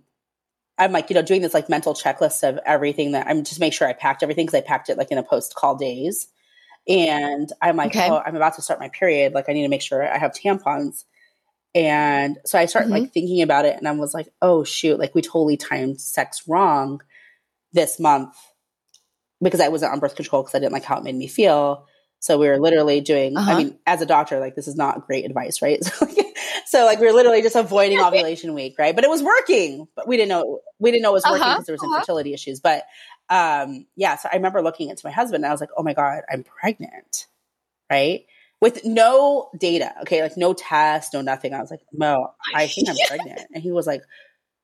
[0.77, 3.73] I'm like, you know, doing this like mental checklist of everything that I'm just make
[3.73, 6.27] sure I packed everything because I packed it like in a post call days.
[6.87, 8.09] And I'm like, Okay.
[8.09, 9.33] oh, I'm about to start my period.
[9.33, 11.03] Like, I need to make sure I have tampons.
[11.75, 15.13] And so I started like thinking about it and I was like, oh, shoot, like
[15.13, 17.01] we totally timed sex wrong
[17.73, 18.35] this month
[19.41, 21.86] because I wasn't on birth control because I didn't like how it made me feel.
[22.19, 23.52] So we were literally doing, Uh-huh.
[23.52, 25.80] I mean, as a doctor, like this is not great advice, right?
[25.91, 26.25] So like,
[26.65, 28.93] so like we were literally just avoiding ovulation week, right?
[28.95, 31.54] But it was working, but we didn't know, we didn't know it was working Uh-huh,
[31.56, 31.95] because there was uh-huh.
[31.95, 32.60] infertility issues.
[32.60, 32.84] But
[33.30, 35.93] um, yeah, so I remember looking into my husband and I was like, oh my
[35.93, 37.28] God, I'm pregnant,
[37.89, 38.25] right?
[38.62, 41.54] With no data, okay, like no test, no nothing.
[41.54, 43.41] I was like, Mo, I think I'm pregnant.
[43.54, 44.02] And he was like,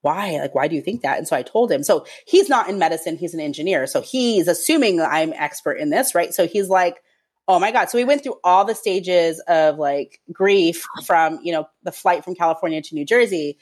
[0.06, 0.38] why?
[0.40, 1.18] Like, why do you think that?
[1.18, 1.82] And so I told him.
[1.84, 3.88] So he's not in medicine, he's an engineer.
[3.88, 6.32] So he's assuming I'm expert in this, right?
[6.32, 7.02] So he's like,
[7.48, 7.90] oh my God.
[7.90, 12.24] So we went through all the stages of like grief from, you know, the flight
[12.24, 13.58] from California to New Jersey.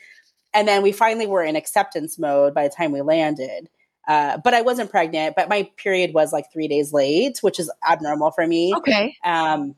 [0.54, 3.70] And then we finally were in acceptance mode by the time we landed.
[4.06, 7.72] Uh, but I wasn't pregnant, but my period was like three days late, which is
[7.90, 8.74] abnormal for me.
[8.76, 9.16] Okay.
[9.24, 9.76] Um,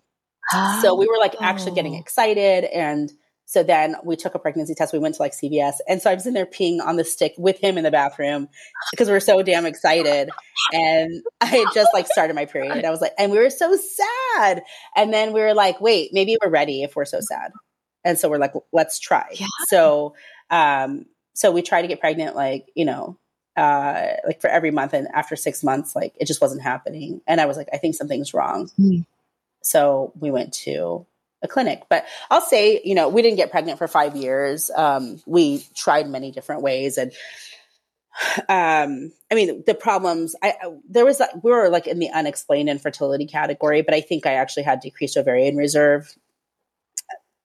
[0.82, 1.99] so we were like actually getting Oh.
[1.99, 3.12] excited and
[3.47, 4.91] so then we took a pregnancy test.
[4.91, 7.34] We went to like cvs and so i was in there peeing on the stick
[7.38, 8.49] with him in the bathroom
[8.91, 10.29] because we were so damn excited.
[10.73, 12.86] And i had just like started my period.
[12.86, 14.63] I was like and we were so sad.
[14.95, 17.51] And then we were like wait maybe we're ready if we're so sad.
[18.03, 19.27] And so we're like let's try.
[19.34, 19.47] Yeah.
[19.67, 20.15] so
[20.49, 23.17] um so we tried to get pregnant like you know
[23.58, 24.93] uh like for every month.
[24.93, 27.21] And after six months like it just wasn't happening.
[27.27, 28.69] And i was like i think something's wrong.
[28.77, 28.99] Hmm.
[29.62, 31.05] so we went to
[31.43, 31.84] a clinic.
[31.89, 34.71] But I'll say, you know, we didn't get pregnant for five years.
[34.76, 37.12] Um, we tried many different ways, and
[38.48, 40.36] um, I mean, the problems.
[40.41, 44.26] I I- there was we were like in the unexplained infertility category, but I think
[44.26, 46.13] I actually had decreased ovarian reserve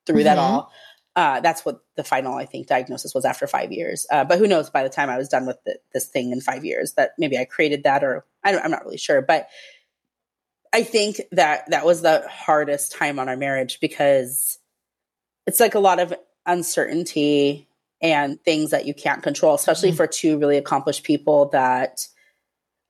[0.07, 0.41] through that Mhm.
[0.41, 0.73] all.
[1.17, 4.07] Uh, that's what the final, I think, diagnosis was after five years.
[4.11, 4.71] Uh, but who knows?
[4.71, 7.37] By the time I was done with the, this thing in five years, that maybe
[7.37, 9.21] I created that, or I don't, I'm not really sure.
[9.21, 9.49] But
[10.73, 14.59] I think that that was the hardest time on our marriage because
[15.47, 16.15] it's like a lot of
[16.47, 17.69] uncertainty
[18.01, 19.97] and things that you can't control, especially Mhm.
[19.97, 22.07] for two really accomplished people that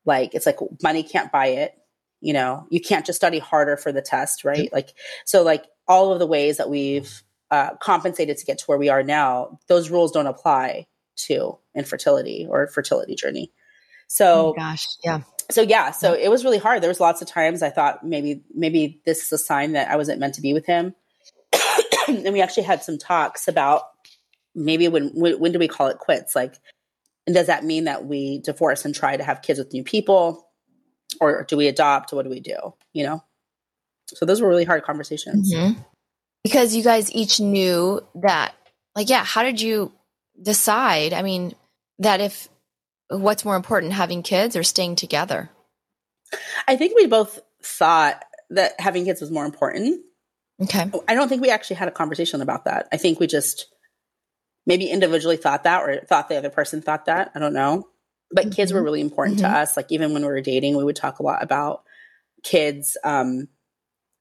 [0.05, 1.75] like it's like money can't buy it.
[2.21, 4.71] You know, you can't just study harder for the test, right?
[4.73, 4.91] Like
[5.25, 8.89] so like all of the ways that we've uh, compensated to get to where we
[8.91, 13.53] are now, those rules don't apply to infertility or fertility journey.
[14.07, 14.87] So Oh gosh.
[15.03, 15.23] Yeah.
[15.51, 16.83] So yeah so it was really hard.
[16.83, 19.97] There was lots of times i thought maybe maybe this is a sign that i
[19.97, 20.95] wasn't meant to be with him.
[22.09, 23.83] And we actually had some talks about
[24.55, 26.35] maybe when when, when do we call it quits?
[26.35, 26.57] Like
[27.27, 30.49] and does that mean that we divorce and try to have kids with new people?
[31.21, 32.13] Or do we adopt?
[32.13, 32.57] What do we do?
[32.93, 33.25] You know?
[34.09, 35.53] So those were really hard conversations.
[35.55, 35.77] Mhm.
[36.43, 38.55] Because you guys each knew that,
[38.97, 39.93] like, yeah, how did you
[40.41, 41.13] decide?
[41.13, 41.55] I mean,
[41.99, 42.49] that if
[43.11, 45.51] what's more important, having kids or staying together?
[46.69, 50.01] i think we both thought that having kids was more important
[50.63, 50.91] Okay.
[51.09, 52.89] I don't think we actually had a conversation about that.
[52.93, 53.67] I think we just
[54.67, 57.33] maybe individually thought that or thought the other person thought that.
[57.35, 57.89] I don't know.
[58.31, 58.53] but mm-hmm.
[58.53, 58.85] kids were mm-hmm.
[58.85, 59.53] really important mm-hmm.
[59.53, 59.77] to us.
[59.77, 61.83] Like even when we were dating, we would talk a lot about
[62.43, 62.97] kids.
[63.03, 63.49] Um,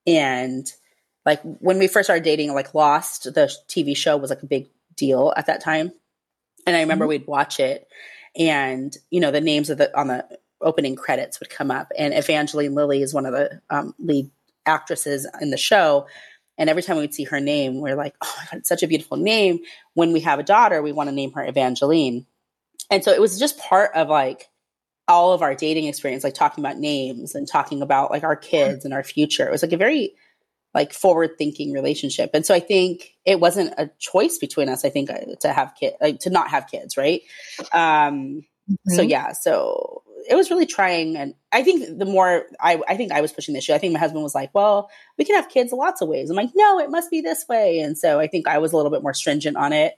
[0.08, 0.66] and
[1.26, 4.70] like when we first started dating, like Lost, the TV show was like a big
[4.96, 5.92] deal at that time.
[6.66, 7.10] And I remember mm-hmm.
[7.10, 7.88] we'd watch it
[8.38, 10.26] and, you know, the names of the, on the
[10.62, 11.92] opening credits would come up.
[11.98, 14.30] And Evangeline Lilly is one of the um, lead
[14.66, 16.08] actresses in the show.
[16.58, 18.88] And every time we'd see her name, we're like, oh, my God, it's such a
[18.88, 19.60] beautiful name.
[19.94, 22.26] When we have a daughter, we want to name her Evangeline.
[22.92, 24.50] And so it was just part of like
[25.08, 28.86] all of our dating experience, like talking about names and talking about like our kids
[28.86, 29.48] and our future.
[29.48, 30.14] It was like a very
[30.74, 32.32] like forward thinking relationship.
[32.34, 35.74] And so I think it wasn't a choice between us, I think, uh, to have
[35.80, 37.22] kids, like, to not have kids, right?
[37.74, 38.92] Um, mm-hmm.
[38.92, 41.18] So yeah, so it was really trying.
[41.18, 43.94] And I think the more I, I think I was pushing the issue, I think
[43.94, 46.30] my husband was like, well, we can have kids lots of ways.
[46.30, 47.80] I'm like, no, it must be this way.
[47.80, 49.96] And so I think I was a little bit more stringent on it.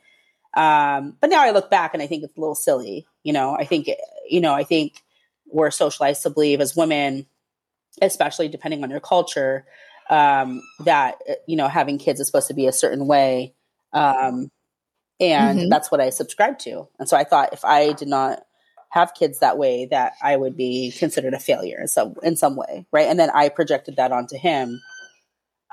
[0.53, 3.05] Um, but now I look back and I think it's a little silly.
[3.23, 3.89] You know, I think,
[4.29, 5.03] you know, I think
[5.47, 7.25] we're socialized to believe as women,
[8.01, 9.65] especially depending on your culture,
[10.09, 11.15] um, that,
[11.47, 13.53] you know, having kids is supposed to be a certain way.
[13.93, 14.49] Um,
[15.19, 15.69] and mm-hmm.
[15.69, 16.87] that's what I subscribe to.
[16.99, 18.43] And so I thought if I did not
[18.89, 22.55] have kids that way, that I would be considered a failure in some in some
[22.55, 23.07] way, right?
[23.07, 24.81] And then I projected that onto him.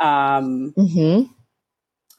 [0.00, 1.32] Um, mm-hmm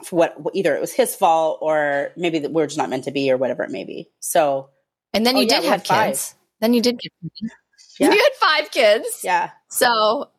[0.03, 3.31] for what either it was his fault or maybe we're just not meant to be
[3.31, 4.09] or whatever it may be.
[4.19, 4.69] So,
[5.13, 6.35] and then you oh, did yeah, have kids.
[6.61, 6.99] Then you did.
[7.01, 7.49] Yeah.
[7.99, 9.21] You had five kids.
[9.25, 9.49] Yeah.
[9.67, 10.29] So,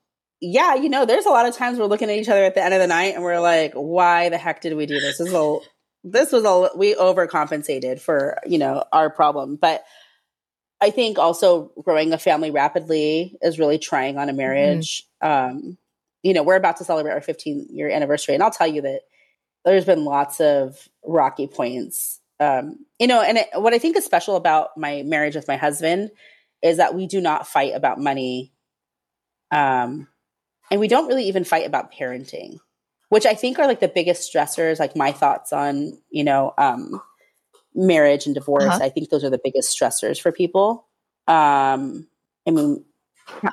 [0.40, 2.62] yeah, you know, there's a lot of times we're looking at each other at the
[2.62, 5.18] end of the night and we're like, why the heck did we do this?
[5.18, 5.58] This is a,
[6.02, 9.56] this was a, we overcompensated for, you know, our problem.
[9.56, 9.84] But
[10.80, 15.06] I think also growing a family rapidly is really trying on a marriage.
[15.22, 15.56] Mm-hmm.
[15.56, 15.78] Um,
[16.22, 18.34] you know, we're about to celebrate our 15 year anniversary.
[18.34, 19.02] And I'll tell you that
[19.64, 22.18] there's been lots of rocky points.
[22.38, 25.56] Um, you know, and it, what I think is special about my marriage with my
[25.56, 26.10] husband
[26.62, 28.52] is that we do not fight about money.
[29.50, 30.08] Um,
[30.70, 32.58] and we don't really even fight about parenting,
[33.08, 37.00] which I think are like the biggest stressors, like my thoughts on, you know, um,
[37.74, 38.64] marriage and divorce.
[38.64, 38.80] Uh-huh.
[38.82, 40.86] I think those are the biggest stressors for people.
[41.26, 42.06] Um,
[42.46, 42.84] I mean,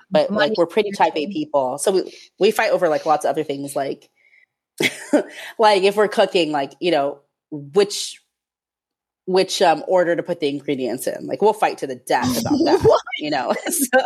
[0.10, 1.78] but like we're pretty type A people.
[1.78, 4.10] So we, we fight over like lots of other things like
[5.60, 7.20] like if we're cooking, like, you know,
[7.52, 8.22] which
[9.28, 11.28] which um, order to put the ingredients in.
[11.28, 13.54] Like we'll fight to the death about that, you know.
[13.70, 14.00] so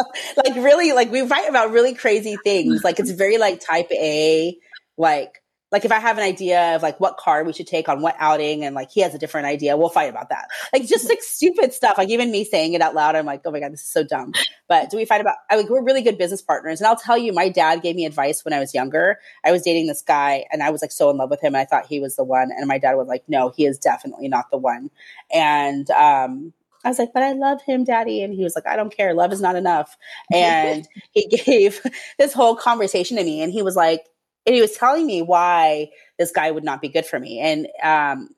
[0.44, 2.84] like really like we fight about really crazy things.
[2.84, 4.58] Like it's very like type A,
[4.98, 5.41] like
[5.72, 8.16] like if I have an idea of like what car we should take on what
[8.20, 10.50] outing and like he has a different idea, we'll fight about that.
[10.74, 11.98] Like just like stupid stuff.
[11.98, 14.04] Like even me saying it out loud, I'm like, oh my God, this is so
[14.04, 14.34] dumb.
[14.68, 16.82] But do we fight about I like we're really good business partners.
[16.82, 19.20] And I'll tell you, my dad gave me advice when I was younger.
[19.46, 21.58] I was dating this guy and I was like so in love with him and
[21.58, 22.52] I thought he was the one.
[22.52, 24.90] And my dad was like, No, he is definitely not the one.
[25.34, 26.54] And um
[26.84, 28.24] I was like, but I love him, daddy.
[28.24, 29.14] And he was like, I don't care.
[29.14, 29.96] Love is not enough.
[30.34, 31.80] And he gave
[32.18, 33.42] this whole conversation to me.
[33.42, 34.06] And he was like,
[34.46, 37.40] and he was telling me why this guy would not be good for me.
[37.40, 38.30] And um,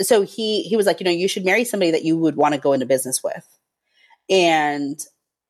[0.00, 2.54] so he he was like, you know, you should marry somebody that you would want
[2.54, 3.46] to go into business with.
[4.28, 4.98] And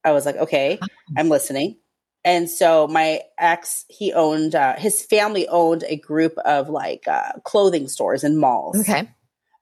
[0.04, 0.78] I was like, okay,
[1.16, 1.78] I'm listening.
[2.24, 7.32] And so my ex, he owned uh, his family owned a group of like uh,
[7.44, 8.80] clothing stores and malls.
[8.80, 9.08] Okay,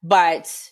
[0.02, 0.70] but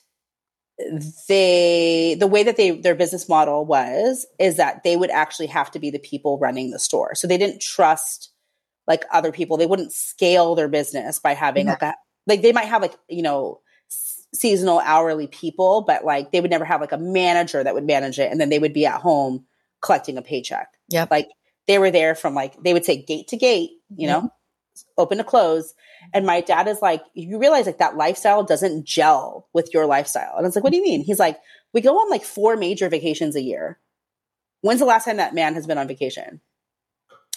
[1.29, 5.71] they the way that they their business model was is that they would actually have
[5.73, 7.15] to be the people running the store.
[7.15, 8.31] So they didn't trust
[8.87, 9.57] like other people.
[9.57, 11.73] They wouldn't scale their business by having yeah.
[11.73, 11.95] like a
[12.27, 13.61] like they might have like, you know,
[14.35, 18.19] seasonal hourly people, but like they would never have like a manager that would manage
[18.19, 19.45] it and then they would be at home
[19.81, 20.69] collecting a paycheck.
[20.89, 21.07] Yeah.
[21.11, 21.29] Like
[21.67, 24.79] they were there from like they would say gate to gate, you know, mm-hmm.
[24.99, 25.75] open to close.
[26.13, 30.35] And my dad is like, you realize like that lifestyle doesn't gel with your lifestyle.
[30.37, 31.05] And I was like, what do you mean?
[31.05, 31.39] He's like,
[31.73, 33.79] we go on like four major vacations a year.
[34.63, 36.41] When's the last time that man has been on vacation?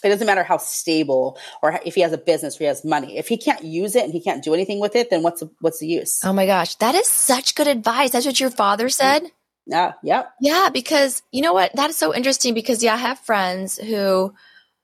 [0.06, 3.18] It doesn't matter how stable or if he has a business or he has money.
[3.18, 5.50] If he can't use it and he can't do anything with it, then what's the,
[5.62, 6.24] what's the use?
[6.24, 8.12] Oh my gosh, that is such good advice.
[8.12, 9.24] That's what your father said.
[9.66, 10.70] Yeah, yeah, yeah.
[10.72, 12.54] Because you know what, that is so interesting.
[12.54, 14.34] Because yeah, I have friends who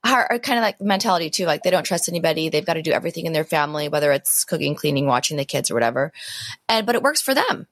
[0.04, 1.46] are, are kind of like mentality too.
[1.46, 2.48] Like they don't trust anybody.
[2.48, 5.70] They've got to do everything in their family, whether it's cooking, cleaning, watching the kids,
[5.70, 6.12] or whatever.
[6.68, 7.68] And but it works for them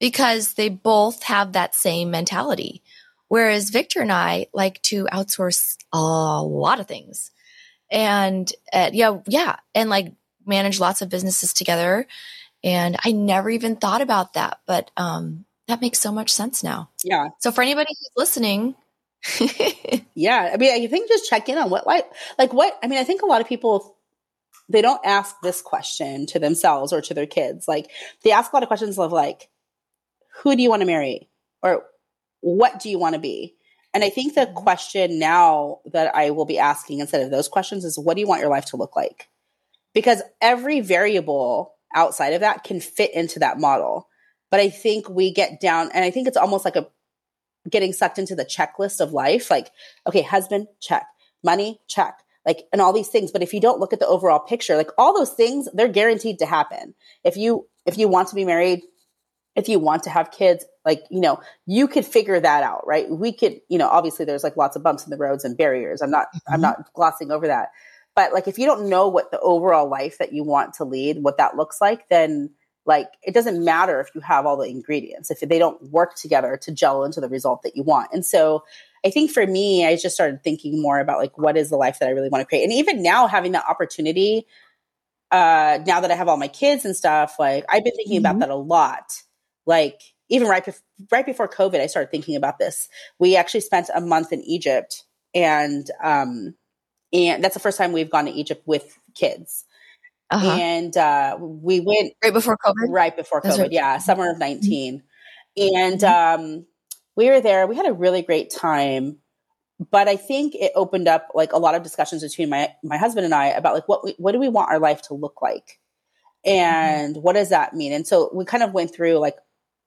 [0.00, 2.82] because they both have that same mentality.
[3.28, 7.30] Whereas Victor and I like to outsource a lot of things.
[7.90, 9.56] And uh, yeah, yeah.
[9.74, 10.12] And like
[10.46, 12.06] manage lots of businesses together.
[12.64, 16.90] And I never even thought about that, but um, that makes so much sense now.
[17.04, 17.28] Yeah.
[17.38, 18.74] So for anybody who's listening,
[20.14, 22.06] yeah, I mean, I think just check in on what like
[22.38, 22.98] like what I mean.
[22.98, 23.96] I think a lot of people
[24.68, 27.66] they don't ask this question to themselves or to their kids.
[27.66, 27.90] Like
[28.22, 29.48] they ask a lot of questions of like,
[30.42, 31.28] who do you want to marry,
[31.62, 31.84] or
[32.40, 33.54] what do you want to be?
[33.94, 34.54] And I think the mm-hmm.
[34.54, 38.28] question now that I will be asking instead of those questions is what do you
[38.28, 39.28] want your life to look like?
[39.94, 44.08] Because every variable outside of that can fit into that model.
[44.50, 46.88] But I think we get down, and I think it's almost like a
[47.68, 49.50] getting sucked into the checklist of life.
[49.50, 49.70] Like,
[50.06, 51.06] okay, husband, check.
[51.42, 52.18] Money, check.
[52.46, 53.30] Like, and all these things.
[53.30, 56.38] But if you don't look at the overall picture, like all those things, they're guaranteed
[56.38, 56.94] to happen.
[57.24, 58.82] If you, if you want to be married,
[59.54, 63.10] if you want to have kids, like, you know, you could figure that out, right?
[63.10, 66.00] We could, you know, obviously there's like lots of bumps in the roads and barriers.
[66.00, 66.54] I'm not, mm-hmm.
[66.54, 67.72] I'm not glossing over that.
[68.16, 71.22] But like, if you don't know what the overall life that you want to lead,
[71.22, 72.48] what that looks like, then
[72.86, 76.56] like it doesn't matter if you have all the ingredients if they don't work together
[76.56, 78.64] to gel into the result that you want and so
[79.04, 81.98] i think for me i just started thinking more about like what is the life
[81.98, 84.46] that i really want to create and even now having that opportunity
[85.32, 88.26] uh now that i have all my kids and stuff like i've been thinking mm-hmm.
[88.26, 89.22] about that a lot
[89.66, 92.88] like even right, bef- right before covid i started thinking about this
[93.18, 96.54] we actually spent a month in egypt and um
[97.12, 99.64] and that's the first time we've gone to egypt with kids
[100.30, 100.46] uh-huh.
[100.46, 102.90] And uh, we went right before COVID.
[102.90, 103.72] Right before COVID, right.
[103.72, 104.60] yeah, summer of mm-hmm.
[104.60, 105.02] 19
[105.58, 106.40] and mm-hmm.
[106.40, 106.66] um,
[107.16, 107.66] we were there.
[107.66, 109.18] We had a really great time,
[109.90, 113.24] but I think it opened up like a lot of discussions between my my husband
[113.24, 115.80] and I about like what we, what do we want our life to look like,
[116.46, 116.50] mm-hmm.
[116.50, 117.92] and what does that mean?
[117.92, 119.36] And so we kind of went through like,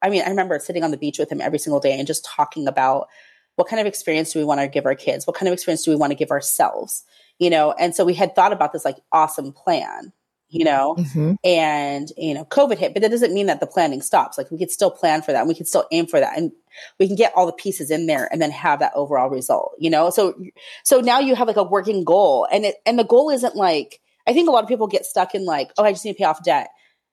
[0.01, 2.25] I mean, I remember sitting on the beach with him every single day and just
[2.25, 3.07] talking about
[3.55, 5.83] what kind of experience do we want to give our kids, what kind of experience
[5.83, 7.03] do we want to give ourselves,
[7.39, 7.73] you know.
[7.73, 10.13] And so we had thought about this like awesome plan
[10.51, 11.33] you know, mm-hmm.
[11.45, 14.37] and, you know, COVID hit, but that doesn't mean that the planning stops.
[14.37, 15.39] Like we could still plan for that.
[15.39, 16.37] And we could still aim for that.
[16.37, 16.51] And
[16.99, 19.89] we can get all the pieces in there and then have that overall result, you
[19.89, 20.09] know?
[20.09, 20.35] So,
[20.83, 24.01] so now you have like a working goal and it, and the goal isn't like,
[24.27, 26.17] I think a lot of people get stuck in like, oh, I just need to
[26.17, 26.67] pay off debt.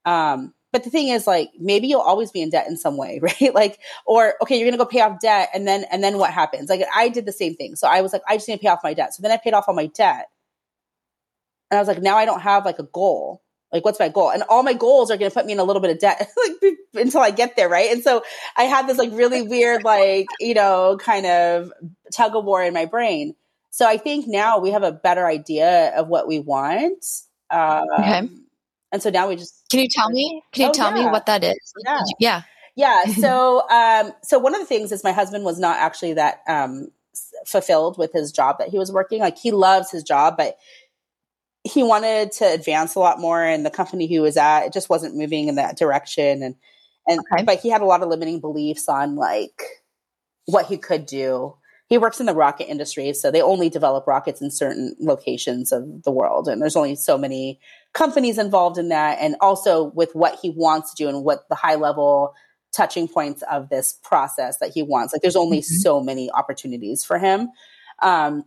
[0.05, 3.19] Um, but the thing is like maybe you'll always be in debt in some way
[3.23, 6.33] right like or okay you're gonna go pay off debt and then and then what
[6.33, 8.61] happens like i did the same thing so i was like i just need to
[8.61, 10.29] pay off my debt so then i paid off all my debt
[11.71, 13.43] and I was like, now I don't have like a goal.
[13.73, 14.31] Like, what's my goal?
[14.31, 16.27] And all my goals are going to put me in a little bit of debt
[16.63, 17.69] like until I get there.
[17.69, 17.93] Right.
[17.93, 18.23] And so
[18.57, 21.73] I had this like really weird, like, you know, kind of
[22.13, 23.35] tug of war in my brain.
[23.71, 27.05] So I think now we have a better idea of what we want.
[27.51, 28.29] Um, okay.
[28.93, 29.69] And so now we just.
[29.71, 30.43] Can you tell me?
[30.53, 31.05] Can you oh, tell yeah.
[31.05, 31.57] me what that is?
[31.85, 32.01] Yeah.
[32.19, 32.43] Yeah.
[32.77, 33.03] Yeah.
[33.21, 36.89] So, um, so one of the things is my husband was not actually that, um,
[37.45, 39.21] fulfilled with his job that he was working.
[39.21, 40.59] Like he loves his job, but
[41.65, 44.89] he wanted to advance a lot more and the company he was at it just
[44.89, 46.55] wasn't moving in that direction and
[47.07, 47.45] and okay.
[47.45, 49.63] but he had a lot of limiting beliefs on like
[50.47, 51.55] what he could do
[51.89, 56.03] he works in the rocket industry so they only develop rockets in certain locations of
[56.03, 57.59] the world and there's only so many
[57.93, 61.55] companies involved in that and also with what he wants to do and what the
[61.55, 62.35] high level
[62.73, 65.13] touching points of this process that he wants.
[65.13, 65.77] Like there's only mm-hmm.
[65.77, 67.51] so many opportunities for him.
[68.01, 68.45] Um,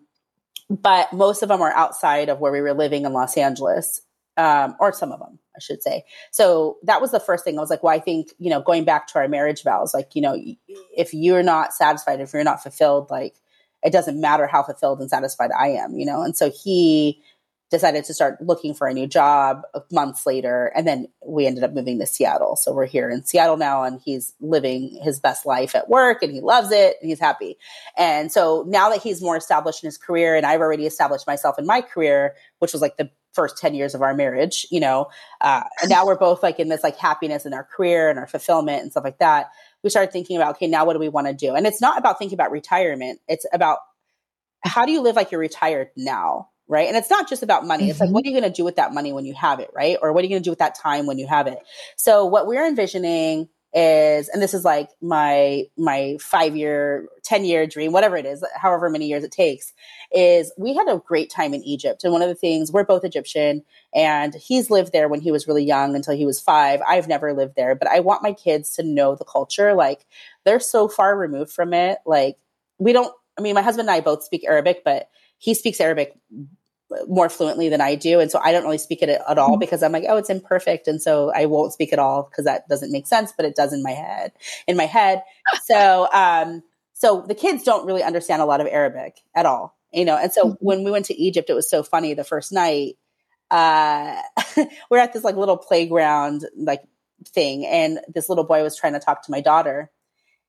[0.69, 4.01] but most of them are outside of where we were living in Los Angeles,
[4.37, 6.03] um, or some of them, I should say.
[6.31, 7.57] So that was the first thing.
[7.57, 10.15] I was like, well, I think, you know, going back to our marriage vows, like,
[10.15, 10.35] you know,
[10.95, 13.35] if you're not satisfied, if you're not fulfilled, like,
[13.83, 16.21] it doesn't matter how fulfilled and satisfied I am, you know?
[16.21, 17.21] And so he
[17.71, 20.71] decided to start looking for a new job months later.
[20.75, 22.57] And then we ended up moving to Seattle.
[22.57, 26.31] So we're here in Seattle now and he's living his best life at work and
[26.31, 27.57] he loves it and he's happy.
[27.97, 31.57] And so now that he's more established in his career and I've already established myself
[31.57, 35.07] in my career, which was like the first 10 years of our marriage, you know,
[35.39, 38.27] uh, and now we're both like in this like happiness in our career and our
[38.27, 39.49] fulfillment and stuff like that.
[39.81, 41.55] We started thinking about, okay, now what do we want to do?
[41.55, 43.21] And it's not about thinking about retirement.
[43.29, 43.79] It's about
[44.61, 46.49] how do you live like you're retired now?
[46.71, 46.87] Right?
[46.87, 47.83] And it's not just about money.
[47.83, 47.91] Mm-hmm.
[47.91, 48.13] It's like, mm-hmm.
[48.13, 49.97] what are you going to do with that money when you have it, right?
[50.01, 51.59] Or what are you going to do with that time when you have it?
[51.97, 57.67] So what we're envisioning is, and this is like my, my five year, 10 year
[57.67, 59.73] dream, whatever it is, however many years it takes,
[60.13, 62.05] is we had a great time in Egypt.
[62.05, 65.49] And one of the things, we're both Egyptian and he's lived there when he was
[65.49, 66.79] really young until he was five.
[66.87, 69.73] I've never lived there, but I want my kids to know the culture.
[69.73, 70.05] Like
[70.45, 71.97] they're so far removed from it.
[72.05, 72.37] Like
[72.77, 75.09] we don't, I mean, my husband and I both speak Arabic, but
[75.41, 76.13] he speaks Arabic
[77.07, 78.19] more fluently than I do.
[78.19, 79.59] And so I don't really speak it at all mm-hmm.
[79.59, 80.87] because I'm like, oh, it's imperfect.
[80.87, 83.73] And so I won't speak at all because that doesn't make sense, but it does
[83.73, 84.31] in my head,
[84.67, 85.23] in my head.
[85.63, 86.63] so, um,
[86.93, 90.17] so the kids don't really understand a lot of Arabic at all, you know?
[90.17, 90.65] And so mm-hmm.
[90.65, 92.95] when we went to Egypt, it was so funny the first night,
[93.49, 94.21] uh,
[94.89, 96.83] we're at this like little playground, like
[97.27, 97.65] thing.
[97.65, 99.91] And this little boy was trying to talk to my daughter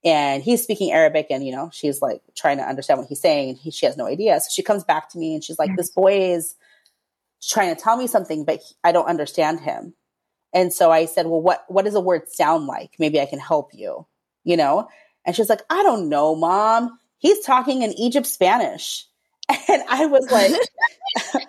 [0.04, 3.50] and he's speaking Arabic, and you know she's like trying to understand what he's saying,
[3.50, 4.38] and he, she has no idea.
[4.40, 5.76] So she comes back to me, and she's like, mm.
[5.76, 6.54] "This boy is
[7.42, 9.94] trying to tell me something, but he, I don't understand him."
[10.52, 12.92] And so I said, "Well, what what does a word sound like?
[12.98, 14.06] Maybe I can help you."
[14.44, 14.88] You know,
[15.24, 16.98] And she's like, I don't know, mom.
[17.18, 19.06] He's talking in Egypt Spanish.
[19.68, 20.52] And I was like,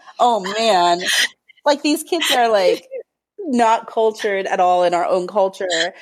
[0.20, 1.02] oh man,
[1.64, 2.86] like these kids are like
[3.40, 5.94] not cultured at all in our own culture.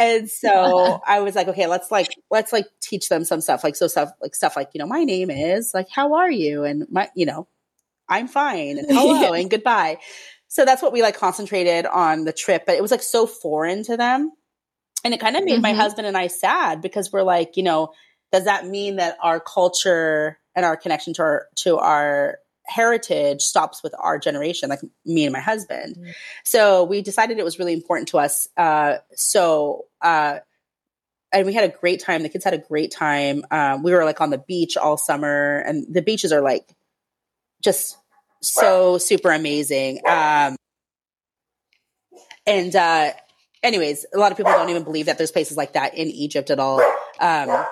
[0.00, 3.76] And so I was like, okay, let's like let's like teach them some stuff, like
[3.76, 6.64] so stuff like stuff like you know, my name is like, how are you?
[6.64, 7.46] And my you know,
[8.08, 9.98] I'm fine and hello and goodbye.
[10.48, 13.84] So that's what we like concentrated on the trip, but it was like so foreign
[13.84, 14.32] to them.
[15.04, 15.62] And it kind of made mm-hmm.
[15.62, 17.92] my husband and I sad because we're like, you know,
[18.32, 22.38] does that mean that our culture and our connection to our to our
[22.70, 25.96] heritage stops with our generation, like me and my husband.
[25.96, 26.10] Mm-hmm.
[26.44, 28.48] So we decided it was really important to us.
[28.56, 30.38] Uh, so uh,
[31.32, 32.22] and we had a great time.
[32.22, 33.44] The kids had a great time.
[33.50, 36.66] Um, we were like on the beach all summer, and the beaches are like
[37.62, 37.96] just
[38.42, 40.00] so super amazing.
[40.06, 40.56] Um,
[42.46, 43.12] and uh,
[43.62, 46.50] anyways, a lot of people don't even believe that there's places like that in Egypt
[46.50, 46.80] at all.
[47.20, 47.64] Um,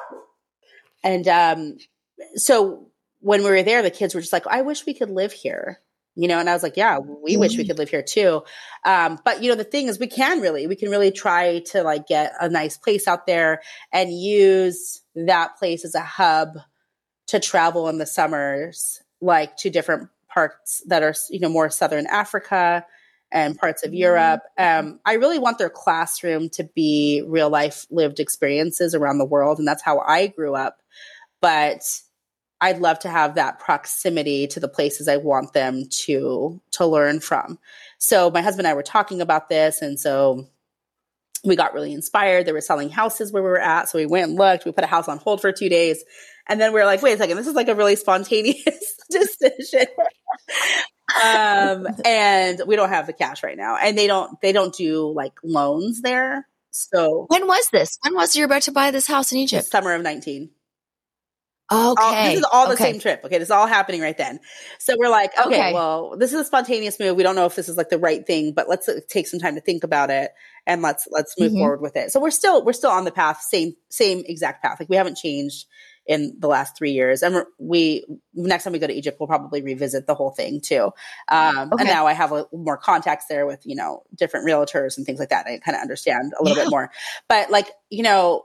[1.03, 1.79] and um,
[2.35, 5.33] so when we were there, the kids were just like, I wish we could live
[5.33, 5.81] here.
[6.21, 7.69] You know, and I was like, yeah, we wish we mm-hmm.
[7.69, 8.43] could live here too.
[8.85, 11.85] Um, but you know, the thing is we can really, we can really try to
[11.85, 13.63] like get a nice place out there
[13.93, 16.59] and use that place as a hub
[17.29, 22.09] to travel in the summers, like to different parts that are, you know, more Southern
[22.09, 22.85] Africa
[23.31, 23.99] and parts of mm-hmm.
[23.99, 24.43] Europe.
[24.59, 29.61] Um, I really want their classroom to be real life lived experiences around the world.
[29.61, 30.79] And that's how I grew up.
[31.41, 31.83] But
[32.61, 37.21] I'd love to have that proximity to the places I want them to to learn
[37.21, 37.59] from.
[37.99, 40.49] So my husband and I were talking about this and so
[41.45, 42.47] we got really inspired.
[42.47, 43.89] They were selling houses where we were at.
[43.89, 44.65] So we went and looked.
[44.65, 46.05] We put a house on hold for two days.
[46.49, 49.87] And then we are like, wait a second, this is like a really spontaneous decision.
[51.25, 53.77] um, and we don't have the cash right now.
[53.77, 56.47] And they don't they don't do like loans there.
[56.71, 57.99] So when was this?
[58.03, 59.67] When was you about to buy this house in Egypt?
[59.67, 60.51] Summer of 19.
[61.71, 62.03] Okay.
[62.03, 62.93] All, this is all the okay.
[62.93, 63.23] same trip.
[63.25, 63.39] Okay.
[63.39, 64.41] This is all happening right then.
[64.79, 67.17] So we're like, okay, okay, well, this is a spontaneous move.
[67.17, 69.55] We don't know if this is like the right thing, but let's take some time
[69.57, 70.31] to think about it
[70.67, 71.59] and let's, let's move mm-hmm.
[71.59, 72.11] forward with it.
[72.11, 74.81] So we're still, we're still on the path, same, same exact path.
[74.81, 75.67] Like we haven't changed
[76.07, 77.23] in the last three years.
[77.23, 80.91] And we, next time we go to Egypt, we'll probably revisit the whole thing too.
[81.31, 81.83] Um, okay.
[81.83, 85.19] and now I have a, more contacts there with, you know, different realtors and things
[85.19, 85.47] like that.
[85.47, 86.65] I kind of understand a little yeah.
[86.65, 86.91] bit more,
[87.29, 88.45] but like, you know,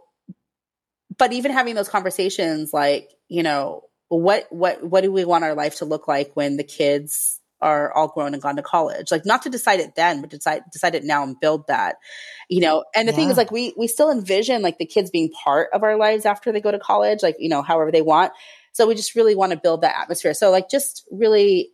[1.17, 5.55] but even having those conversations like you know what what what do we want our
[5.55, 9.09] life to look like when the kids are all grown and gone to college?
[9.09, 11.95] Like not to decide it then but decide decide it now and build that
[12.49, 12.83] you know?
[12.93, 13.17] And the yeah.
[13.17, 16.25] thing is like we we still envision like the kids being part of our lives
[16.25, 18.33] after they go to college like you know however they want.
[18.73, 20.33] So we just really want to build that atmosphere.
[20.33, 21.71] So like just really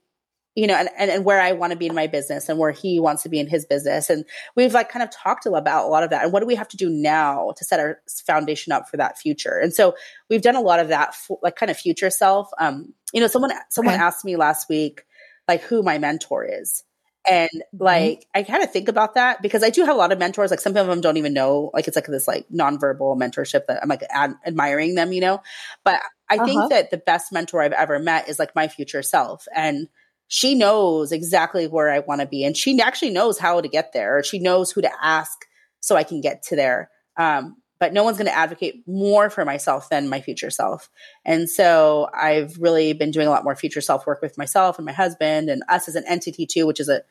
[0.60, 2.72] you know, and, and, and where I want to be in my business and where
[2.72, 4.10] he wants to be in his business.
[4.10, 4.26] And
[4.58, 6.22] we've like kind of talked about a lot of that.
[6.22, 9.18] And what do we have to do now to set our foundation up for that
[9.18, 9.58] future?
[9.58, 9.96] And so
[10.30, 12.50] we've done a lot of that, like kind of future self.
[12.60, 14.04] Um, you know, someone, someone okay.
[14.04, 15.06] asked me last week,
[15.48, 16.84] like who my mentor is.
[17.26, 17.82] And mm-hmm.
[17.82, 18.40] like, mm-hmm.
[18.40, 20.52] I kind of think about that because I do have a lot of mentors.
[20.52, 23.80] Like some of them don't even know, like it's like this like nonverbal mentorship that
[23.82, 25.42] I'm like ad- admiring them, you know,
[25.86, 26.46] but I uh-huh.
[26.46, 29.48] think that the best mentor I've ever met is like my future self.
[29.56, 29.88] And
[30.30, 32.46] she knows exactly where I want to be.
[32.46, 34.24] And she actually knows how to get there.
[34.24, 35.46] She knows who to ask
[35.82, 36.92] so I can get to there.
[37.18, 40.90] Um, but no one's going to advocate more for myself than my future self.
[41.26, 44.86] And so I've really been doing a lot more future self work with myself and
[44.86, 47.02] my husband and us as an entity too, which is a,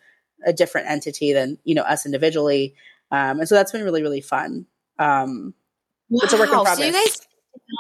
[0.47, 2.77] a different entity than, you know, us individually.
[3.11, 4.67] Um, and so that's been really, really fun.
[5.01, 5.55] Um,
[6.09, 6.21] wow.
[6.23, 6.79] It's a work in progress.
[6.79, 7.28] So you guys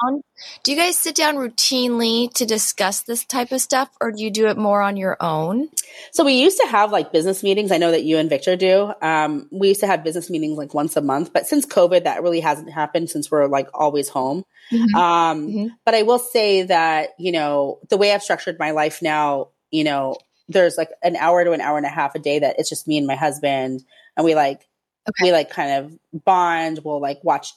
[0.03, 0.22] down?
[0.62, 4.30] Do you guys sit down routinely to discuss this type of stuff, or do you
[4.30, 5.68] do it more on your own?
[6.12, 7.72] So we used to have like business meetings.
[7.72, 8.93] I know that you and Victor do.
[9.03, 12.22] Um, we used to have business meetings like once a month, but since COVID, that
[12.22, 14.45] really hasn't happened since we're like always home.
[14.72, 14.95] Mm-hmm.
[14.95, 15.66] Um, mm-hmm.
[15.84, 19.84] But I will say that you know the way I've structured my life now, you
[19.84, 20.16] know,
[20.49, 22.89] there's like an hour to an hour and a half a day that it's just
[22.89, 23.82] me and my husband,
[24.16, 24.68] and we like
[25.09, 25.28] Okay.
[25.28, 26.80] we like kind of bond.
[26.84, 27.53] We'll like watch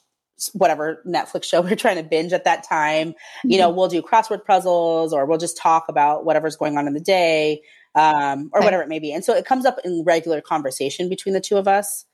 [0.50, 3.10] whatever Netflix show we're trying to binge at that time.
[3.10, 3.52] Mm-hmm.
[3.52, 3.78] You know, mm-hmm.
[3.78, 7.62] we'll do crossword puzzles or we'll just talk about whatever's going on in the day
[7.96, 9.14] um, or whatever it may be.
[9.14, 12.06] And so it comes up in regular conversation between the two of us.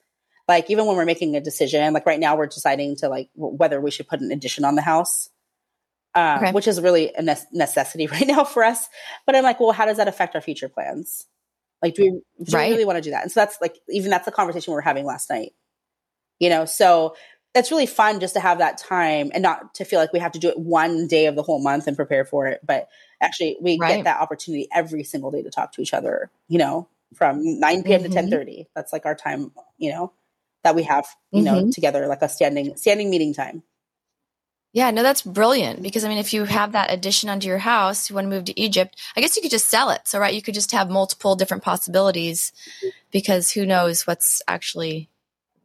[0.48, 3.82] Like even when we're making a decision, like right now we're deciding to like whether
[3.82, 5.30] we should put an addition on the house.
[6.16, 6.52] Um, okay.
[6.52, 8.88] Which is really a ne- necessity right now for us.
[9.26, 11.28] But I'm like, well, how does that affect our future plans?
[11.84, 12.70] Like, do we, do right.
[12.70, 13.22] we really want to do that?
[13.22, 15.54] And so that's like, even that's the conversation we are having last night.
[16.40, 17.16] You know, so
[17.56, 20.32] it's really fun just to have that time and not to feel like we have
[20.34, 22.62] to do it one day of the whole month and prepare for it.
[22.64, 22.88] But
[23.22, 23.98] actually, we right.
[23.98, 26.30] get that opportunity every single day to talk to each other.
[26.48, 28.02] You know, from nine p.m.
[28.02, 28.10] Mm-hmm.
[28.10, 28.68] to ten thirty.
[28.76, 29.52] That's like our time.
[29.78, 30.14] You know,
[30.64, 31.08] that we have.
[31.32, 31.66] You mm-hmm.
[31.66, 33.64] know, together like a standing standing meeting time.
[34.74, 38.10] Yeah, no, that's brilliant because I mean, if you have that addition onto your house,
[38.10, 40.02] you want to move to Egypt, I guess you could just sell it.
[40.06, 42.52] So, right, you could just have multiple different possibilities
[43.10, 45.10] because who knows what's actually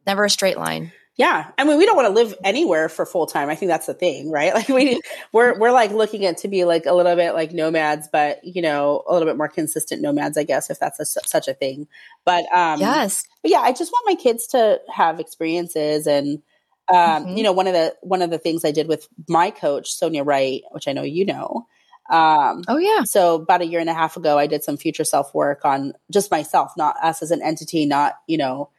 [0.07, 0.93] never a straight line.
[1.15, 3.47] Yeah, I mean, we don't want to live anywhere for full time.
[3.47, 4.53] I think that's the thing, right?
[4.63, 4.99] Like we
[5.31, 8.61] we're we're like looking at to be like a little bit like nomads, but you
[8.61, 11.87] know, a little bit more consistent nomads, I guess, if that's a, such a thing.
[12.25, 16.41] But um, yes, but yeah, I just want my kids to have experiences and
[16.89, 17.37] um, mm-hmm.
[17.37, 20.23] you know, one of the one of the things I did with my coach Sonia
[20.23, 21.67] Wright, which I know you know.
[22.09, 23.03] Um, oh yeah.
[23.03, 25.93] So about a year and a half ago, I did some future self work on
[26.11, 28.69] just myself, not us as an entity, not you know,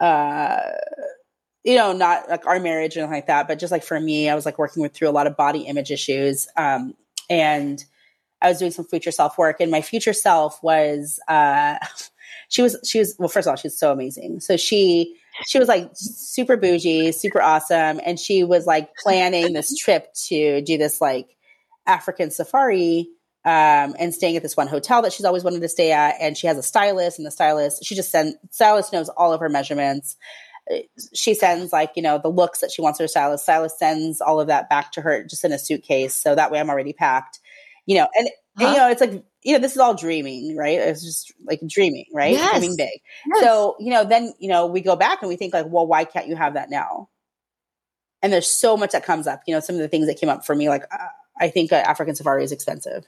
[0.00, 0.60] uh,
[1.64, 4.34] you know, not like our marriage and like that, but just like for me, I
[4.34, 6.94] was like working with through a lot of body image issues, um,
[7.28, 7.82] and
[8.42, 11.78] I was doing some future self work, and my future self was, uh,
[12.48, 14.40] she was she was well, first of all, she's so amazing.
[14.40, 18.00] So she she was like super bougie, super awesome.
[18.04, 21.36] And she was like planning this trip to do this like
[21.86, 23.08] African safari
[23.44, 26.14] um, and staying at this one hotel that she's always wanted to stay at.
[26.20, 29.40] And she has a stylist, and the stylist, she just sends, stylist knows all of
[29.40, 30.16] her measurements.
[31.12, 33.44] She sends like, you know, the looks that she wants her stylist.
[33.44, 36.14] Stylist sends all of that back to her just in a suitcase.
[36.14, 37.40] So that way I'm already packed,
[37.86, 38.64] you know, and, huh?
[38.64, 40.78] and you know, it's like you know, this is all dreaming, right?
[40.78, 42.32] It's just like dreaming, right?
[42.32, 42.58] Yes.
[42.58, 43.00] Dreaming big.
[43.26, 43.44] Yes.
[43.44, 46.04] So, you know, then, you know, we go back and we think like, well, why
[46.04, 47.10] can't you have that now?
[48.22, 49.42] And there's so much that comes up.
[49.46, 51.08] You know, some of the things that came up for me, like, uh,
[51.38, 53.04] I think uh, African safari is expensive.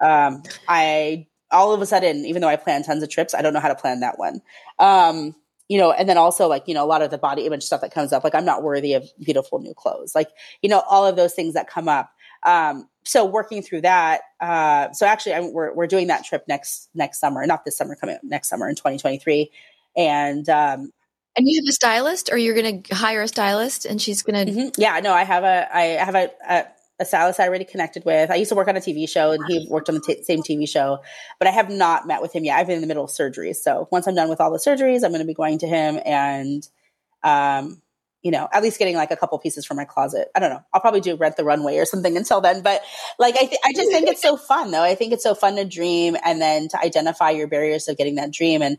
[0.00, 3.52] Um, I, all of a sudden, even though I plan tons of trips, I don't
[3.52, 4.40] know how to plan that one.
[4.78, 5.34] Um,
[5.68, 7.82] you know, and then also like, you know, a lot of the body image stuff
[7.82, 10.14] that comes up, like I'm not worthy of beautiful new clothes.
[10.14, 10.30] Like,
[10.62, 12.10] you know, all of those things that come up.
[12.42, 16.88] Um, so working through that, uh, so actually, I, we're we're doing that trip next
[16.94, 19.50] next summer, not this summer, coming up next summer in 2023,
[19.96, 20.92] and um,
[21.36, 24.46] and you have a stylist, or you're going to hire a stylist, and she's going
[24.46, 24.52] to.
[24.52, 24.80] Mm-hmm.
[24.80, 26.66] Yeah, no, I have a I have a, a,
[27.00, 28.30] a stylist I already connected with.
[28.30, 30.42] I used to work on a TV show, and he worked on the t- same
[30.42, 30.98] TV show,
[31.38, 32.58] but I have not met with him yet.
[32.58, 35.04] I've been in the middle of surgeries, so once I'm done with all the surgeries,
[35.04, 36.66] I'm going to be going to him and.
[37.22, 37.82] Um,
[38.22, 40.28] you know, at least getting like a couple pieces from my closet.
[40.34, 40.60] I don't know.
[40.74, 42.62] I'll probably do rent the runway or something until then.
[42.62, 42.82] But
[43.18, 44.82] like, I, th- I just think it's so fun though.
[44.82, 48.16] I think it's so fun to dream and then to identify your barriers of getting
[48.16, 48.60] that dream.
[48.60, 48.78] And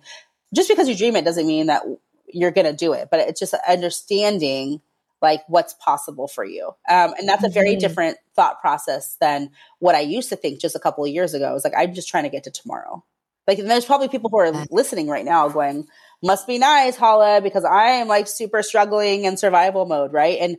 [0.53, 1.83] just because you dream it doesn't mean that
[2.27, 4.81] you're going to do it, but it's just understanding
[5.21, 6.67] like what's possible for you.
[6.89, 7.79] Um, and that's a very mm-hmm.
[7.79, 11.49] different thought process than what I used to think just a couple of years ago.
[11.49, 13.03] It was like, I'm just trying to get to tomorrow.
[13.47, 15.87] Like, there's probably people who are listening right now going,
[16.21, 20.37] must be nice, Hala, because I am like super struggling in survival mode, right?
[20.39, 20.57] And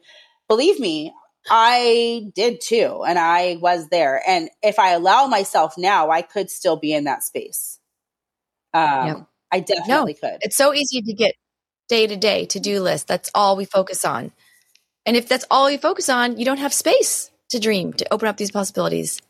[0.48, 1.14] believe me,
[1.48, 3.04] I did too.
[3.06, 4.20] And I was there.
[4.26, 7.78] And if I allow myself now, I could still be in that space.
[8.74, 9.26] Um, yep.
[9.52, 10.38] I definitely no, could.
[10.42, 11.34] It's so easy to get
[11.88, 13.08] day to day to do list.
[13.08, 14.32] That's all we focus on.
[15.10, 18.28] And if that's all you focus on, you don't have space to dream, to open
[18.28, 19.20] up these possibilities.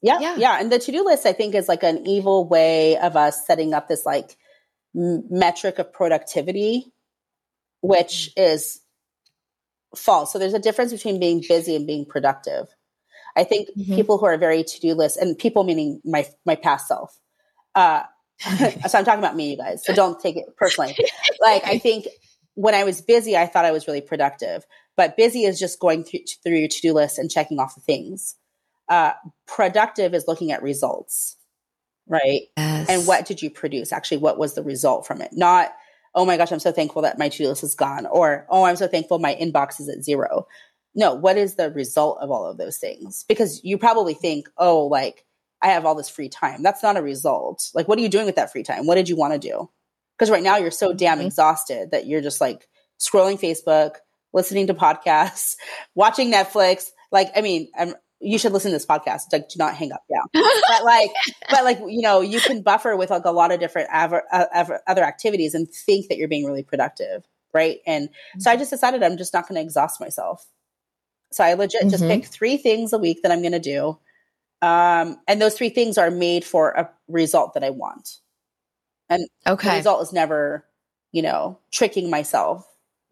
[0.00, 0.36] Yeah, yeah.
[0.36, 0.60] Yeah.
[0.60, 3.74] And the to do list, I think, is like an evil way of us setting
[3.74, 4.36] up this like
[4.94, 6.92] metric of productivity,
[7.80, 8.80] which is
[9.96, 10.32] false.
[10.32, 12.68] So there's a difference between being busy and being productive.
[13.34, 13.96] I think mm-hmm.
[13.96, 17.18] people who are very to do list and people meaning my my past self.
[17.74, 18.04] Uh,
[18.40, 19.84] so I'm talking about me, you guys.
[19.84, 20.96] So don't take it personally.
[21.40, 22.06] like I think
[22.56, 24.66] when I was busy, I thought I was really productive.
[24.96, 27.80] But busy is just going through, through your to do list and checking off the
[27.80, 28.34] things.
[28.88, 29.12] Uh,
[29.46, 31.36] productive is looking at results
[32.08, 32.42] right?
[32.56, 32.88] Yes.
[32.88, 33.92] And what did you produce?
[33.92, 35.30] Actually, what was the result from it?
[35.32, 35.72] Not,
[36.14, 38.76] oh my gosh, I'm so thankful that my to-do list is gone, or oh, I'm
[38.76, 40.46] so thankful my inbox is at zero.
[40.94, 43.24] No, what is the result of all of those things?
[43.28, 45.24] Because you probably think, oh, like
[45.60, 46.62] I have all this free time.
[46.62, 47.70] That's not a result.
[47.74, 48.86] Like, what are you doing with that free time?
[48.86, 49.70] What did you want to do?
[50.16, 51.26] Because right now you're so damn mm-hmm.
[51.26, 53.96] exhausted that you're just like scrolling Facebook,
[54.32, 55.56] listening to podcasts,
[55.94, 56.88] watching Netflix.
[57.12, 59.24] Like, I mean, I'm you should listen to this podcast.
[59.32, 60.02] Like, do not hang up.
[60.08, 60.22] Yeah.
[60.32, 61.10] but like,
[61.50, 64.78] but like, you know, you can buffer with like a lot of different aver, uh,
[64.86, 67.24] other activities and think that you're being really productive.
[67.52, 67.78] Right.
[67.86, 68.40] And mm-hmm.
[68.40, 70.46] so I just decided I'm just not going to exhaust myself.
[71.32, 71.90] So I legit mm-hmm.
[71.90, 73.98] just pick three things a week that I'm going to do.
[74.62, 78.18] Um, and those three things are made for a result that I want.
[79.08, 79.70] And okay.
[79.70, 80.64] the result is never,
[81.12, 82.66] you know, tricking myself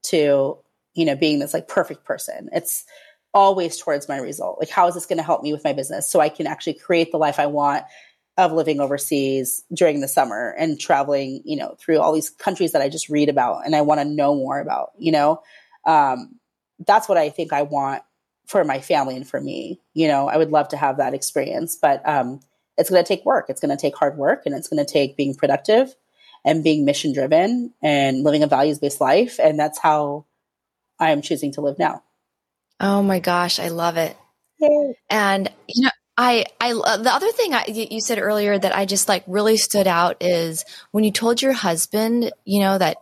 [0.05, 0.59] to,
[0.95, 2.49] you know, being this like perfect person.
[2.53, 2.85] It's,
[3.35, 4.59] always towards my result.
[4.61, 6.75] Like, how is this going to help me with my business so I can actually
[6.75, 7.85] create the life I want
[8.37, 12.83] of living overseas during the summer and traveling, you know, through all these countries that
[12.83, 15.43] I just read about and I want to know more about, you know?
[15.85, 16.39] Um,
[16.87, 18.03] that's what I think I want
[18.47, 19.81] for my family and for me.
[19.95, 22.41] You know, I would love to have that experience, but um,
[22.77, 23.47] it's going to take work.
[23.49, 25.95] It's going to take hard work and it's going to take being productive
[26.45, 29.39] and being mission driven and living a values based life.
[29.39, 30.27] And that's how
[30.99, 32.03] I am choosing to live now.
[32.81, 34.17] Oh my gosh, I love it.
[34.59, 34.99] Yay.
[35.09, 39.09] And you know, I, I, the other thing I, you said earlier that I just
[39.09, 42.99] like really stood out is when you told your husband, you know, that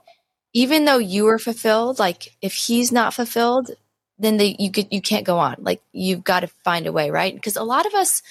[0.54, 3.70] even though you were fulfilled, like if he's not fulfilled,
[4.18, 5.56] then they, you could, you can't go on.
[5.58, 7.34] Like you've got to find a way, right?
[7.34, 8.22] Because a lot of us,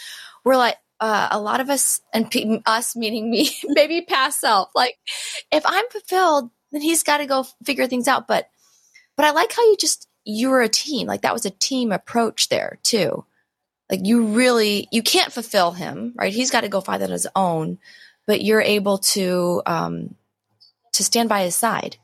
[0.43, 2.33] we're like, uh, a lot of us and
[2.65, 4.97] us meaning me, maybe past self, like
[5.51, 8.27] if I'm fulfilled, then he's got to go figure things out.
[8.27, 8.49] But,
[9.17, 11.07] but I like how you just, you were a team.
[11.07, 13.25] Like that was a team approach there too
[13.91, 17.11] like you really you can't fulfill him right he's got to go find that on
[17.11, 17.77] his own
[18.25, 20.15] but you're able to um
[20.93, 21.97] to stand by his side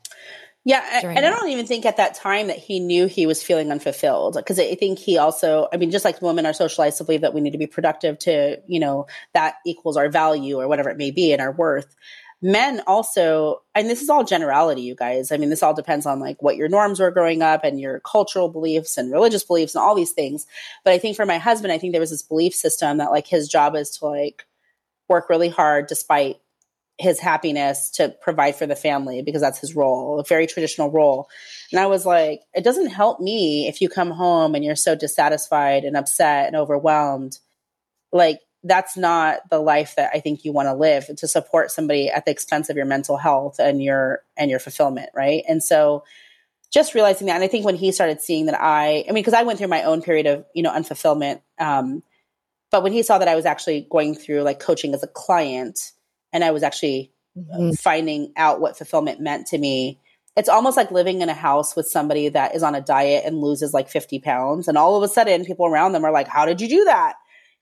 [0.68, 1.24] yeah and that.
[1.24, 4.58] i don't even think at that time that he knew he was feeling unfulfilled because
[4.58, 7.40] i think he also i mean just like women are socialized to believe that we
[7.40, 11.10] need to be productive to you know that equals our value or whatever it may
[11.10, 11.94] be and our worth.
[12.40, 15.32] Men also and this is all generality you guys.
[15.32, 18.00] I mean this all depends on like what your norms were growing up and your
[18.00, 20.46] cultural beliefs and religious beliefs and all these things.
[20.84, 23.26] But i think for my husband i think there was this belief system that like
[23.26, 24.46] his job is to like
[25.08, 26.36] work really hard despite
[26.98, 31.28] his happiness to provide for the family because that's his role a very traditional role
[31.70, 34.94] and i was like it doesn't help me if you come home and you're so
[34.94, 37.38] dissatisfied and upset and overwhelmed
[38.12, 42.10] like that's not the life that I think you want to live to support somebody
[42.10, 45.44] at the expense of your mental health and your and your fulfillment, right?
[45.48, 46.04] And so
[46.72, 49.34] just realizing that and I think when he started seeing that I I mean because
[49.34, 52.02] I went through my own period of, you know, unfulfillment um
[52.70, 55.92] but when he saw that I was actually going through like coaching as a client
[56.32, 57.72] and I was actually mm-hmm.
[57.72, 60.00] finding out what fulfillment meant to me,
[60.36, 63.40] it's almost like living in a house with somebody that is on a diet and
[63.40, 64.68] loses like 50 pounds.
[64.68, 67.14] And all of a sudden, people around them are like, How did you do that?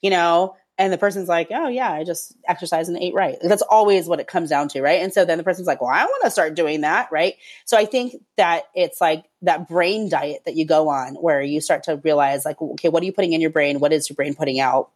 [0.02, 3.38] You know, and the person's like, oh, yeah, I just exercise and ate right.
[3.42, 5.00] That's always what it comes down to, right?
[5.02, 7.34] And so then the person's like, well, I want to start doing that, right?
[7.64, 11.62] So I think that it's like that brain diet that you go on where you
[11.62, 13.80] start to realize, like, okay, what are you putting in your brain?
[13.80, 14.90] What is your brain putting out?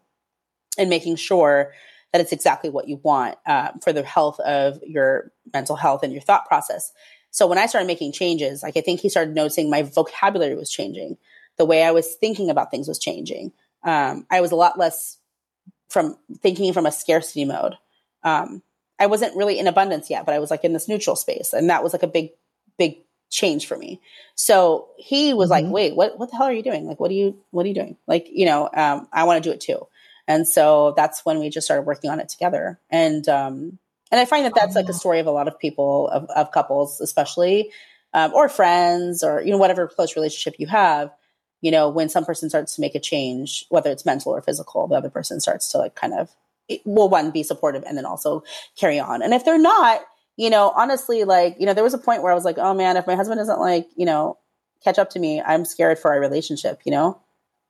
[0.78, 1.72] And making sure
[2.12, 6.12] that it's exactly what you want uh, for the health of your mental health and
[6.12, 6.92] your thought process.
[7.30, 10.70] So when I started making changes, like I think he started noticing my vocabulary was
[10.70, 11.16] changing.
[11.56, 13.52] The way I was thinking about things was changing.
[13.84, 15.18] Um, I was a lot less
[15.88, 17.74] from thinking from a scarcity mode.
[18.22, 18.62] Um,
[18.98, 21.70] I wasn't really in abundance yet, but I was like in this neutral space, and
[21.70, 22.30] that was like a big,
[22.78, 22.98] big
[23.30, 24.00] change for me.
[24.34, 25.66] So he was mm-hmm.
[25.66, 26.18] like, "Wait, what?
[26.18, 26.86] What the hell are you doing?
[26.86, 27.38] Like, what are you?
[27.50, 27.96] What are you doing?
[28.06, 29.86] Like, you know, um, I want to do it too."
[30.30, 32.78] And so that's when we just started working on it together.
[32.88, 33.78] And um,
[34.10, 36.52] and I find that that's like a story of a lot of people, of, of
[36.52, 37.70] couples, especially,
[38.14, 41.10] um, or friends, or you know, whatever close relationship you have
[41.60, 44.86] you know, when some person starts to make a change, whether it's mental or physical,
[44.86, 46.30] the other person starts to like kind of,
[46.84, 48.42] well, one, be supportive and then also
[48.76, 49.22] carry on.
[49.22, 50.00] And if they're not,
[50.36, 52.72] you know, honestly, like, you know, there was a point where I was like, oh
[52.72, 54.38] man, if my husband doesn't like, you know,
[54.82, 57.20] catch up to me, I'm scared for our relationship, you know?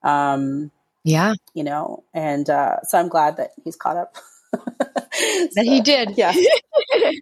[0.03, 0.71] Um,
[1.05, 1.35] yeah.
[1.55, 4.17] You know, and uh, so I'm glad that he's caught up.
[4.53, 6.17] that so, he did.
[6.17, 6.35] Yeah.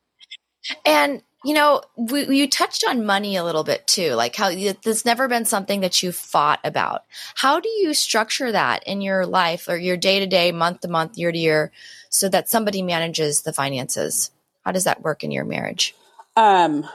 [0.84, 4.50] and you know, we, you touched on money a little bit too, like how
[4.82, 7.04] there's never been something that you fought about.
[7.36, 10.88] How do you structure that in your life or your day to day, month to
[10.88, 11.72] month, year to year,
[12.10, 14.32] so that somebody manages the finances?
[14.64, 15.94] How does that work in your marriage?
[16.36, 16.86] Um,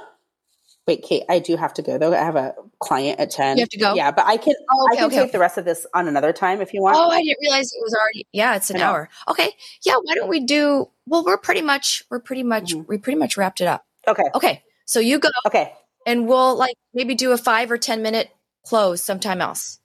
[0.87, 2.13] wait, Kate, I do have to go though.
[2.13, 3.57] I have a client at 10.
[3.57, 3.93] You have to go?
[3.93, 6.07] Yeah, but I can, oh, okay, I can okay, take the rest of this on
[6.07, 6.97] another time if you want.
[6.97, 9.09] Oh, I didn't realize it was already, yeah, it's an hour.
[9.29, 9.51] Okay.
[9.85, 9.95] Yeah.
[10.01, 12.87] Why don't we do, well, we're pretty much, we're pretty much, mm-hmm.
[12.87, 13.85] we pretty much wrapped it up.
[14.07, 14.23] Okay.
[14.35, 14.63] Okay.
[14.85, 15.29] So you go.
[15.45, 15.73] Okay.
[16.05, 18.29] And we'll like maybe do a five or 10 minute
[18.65, 19.79] close sometime else.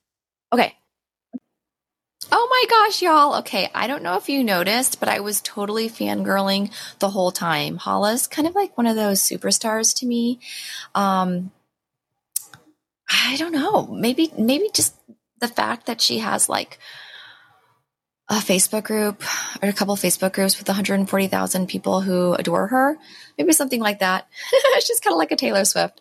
[0.52, 0.74] Okay.
[2.30, 3.38] Oh my gosh, y'all.
[3.38, 3.70] Okay.
[3.74, 7.76] I don't know if you noticed, but I was totally fangirling the whole time.
[7.78, 10.40] Hala's kind of like one of those superstars to me.
[10.94, 11.52] Um,
[13.08, 13.86] I don't know.
[13.86, 14.94] Maybe, maybe just
[15.40, 16.78] the fact that she has like
[18.28, 19.22] a Facebook group
[19.62, 22.98] or a couple Facebook groups with 140,000 people who adore her.
[23.38, 24.28] Maybe something like that.
[24.80, 26.00] She's kind of like a Taylor Swift.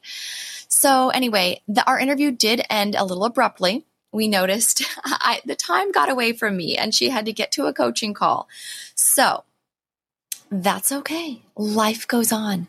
[0.67, 3.85] So anyway, the, our interview did end a little abruptly.
[4.17, 7.67] We noticed I, the time got away from me and she had to get to
[7.67, 8.47] a coaching call.
[8.95, 9.43] So
[10.49, 11.43] that's okay.
[11.55, 12.67] Life goes on.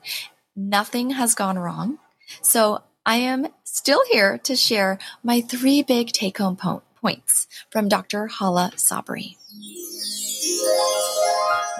[0.55, 1.99] Nothing has gone wrong.
[2.42, 7.88] So I am still here to share my three big take home po- points from
[7.88, 8.26] Dr.
[8.26, 9.36] Hala Sabry.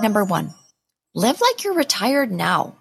[0.01, 0.55] Number one,
[1.15, 2.75] live like you're retired now.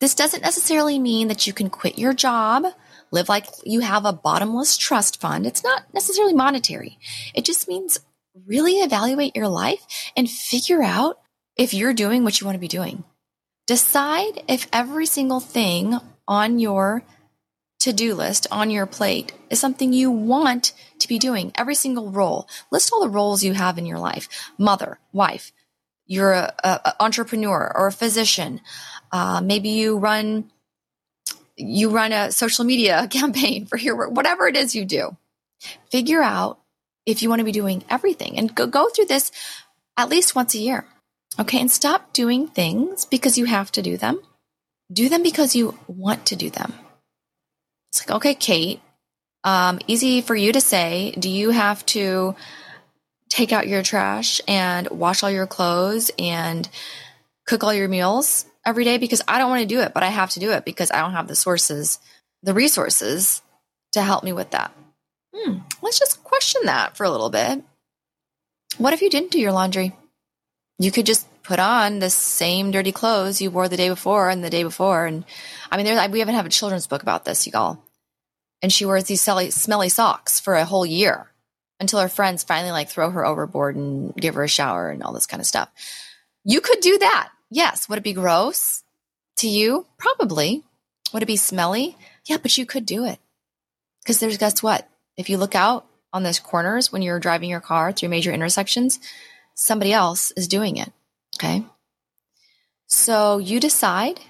[0.00, 2.64] This doesn't necessarily mean that you can quit your job,
[3.10, 5.46] live like you have a bottomless trust fund.
[5.46, 6.98] It's not necessarily monetary.
[7.34, 8.00] It just means
[8.46, 9.84] really evaluate your life
[10.16, 11.18] and figure out
[11.56, 13.04] if you're doing what you want to be doing.
[13.66, 17.02] Decide if every single thing on your
[17.80, 22.10] to do list on your plate is something you want to be doing, every single
[22.10, 22.48] role.
[22.70, 24.28] List all the roles you have in your life
[24.58, 25.52] mother, wife,
[26.06, 26.32] you're
[26.64, 28.60] an entrepreneur or a physician.
[29.12, 30.50] Uh, maybe you run
[31.58, 35.16] you run a social media campaign for your work, whatever it is you do.
[35.90, 36.58] Figure out
[37.04, 39.32] if you want to be doing everything and go, go through this
[39.96, 40.86] at least once a year.
[41.38, 41.60] Okay.
[41.60, 44.20] And stop doing things because you have to do them.
[44.92, 46.72] Do them because you want to do them.
[47.90, 48.80] It's like, okay, Kate,
[49.44, 51.12] um, easy for you to say.
[51.18, 52.34] Do you have to
[53.28, 56.68] take out your trash and wash all your clothes and
[57.46, 58.98] cook all your meals every day?
[58.98, 61.00] Because I don't want to do it, but I have to do it because I
[61.00, 61.98] don't have the sources,
[62.42, 63.42] the resources
[63.92, 64.72] to help me with that.
[65.34, 67.62] Hmm, let's just question that for a little bit.
[68.76, 69.96] What if you didn't do your laundry?
[70.78, 74.44] You could just put on the same dirty clothes you wore the day before and
[74.44, 75.06] the day before.
[75.06, 75.24] And
[75.70, 77.82] I mean, there, we haven't had a children's book about this, y'all.
[78.60, 81.30] And she wears these smelly, smelly socks for a whole year
[81.80, 85.12] until her friends finally like throw her overboard and give her a shower and all
[85.12, 85.70] this kind of stuff.
[86.44, 87.30] You could do that.
[87.50, 87.88] Yes.
[87.88, 88.82] Would it be gross
[89.36, 89.86] to you?
[89.98, 90.64] Probably.
[91.12, 91.96] Would it be smelly?
[92.26, 93.18] Yeah, but you could do it.
[94.02, 94.88] Because there's, guess what?
[95.16, 98.98] If you look out on those corners when you're driving your car through major intersections,
[99.54, 100.92] somebody else is doing it.
[101.36, 101.64] Okay.
[102.86, 104.20] So you decide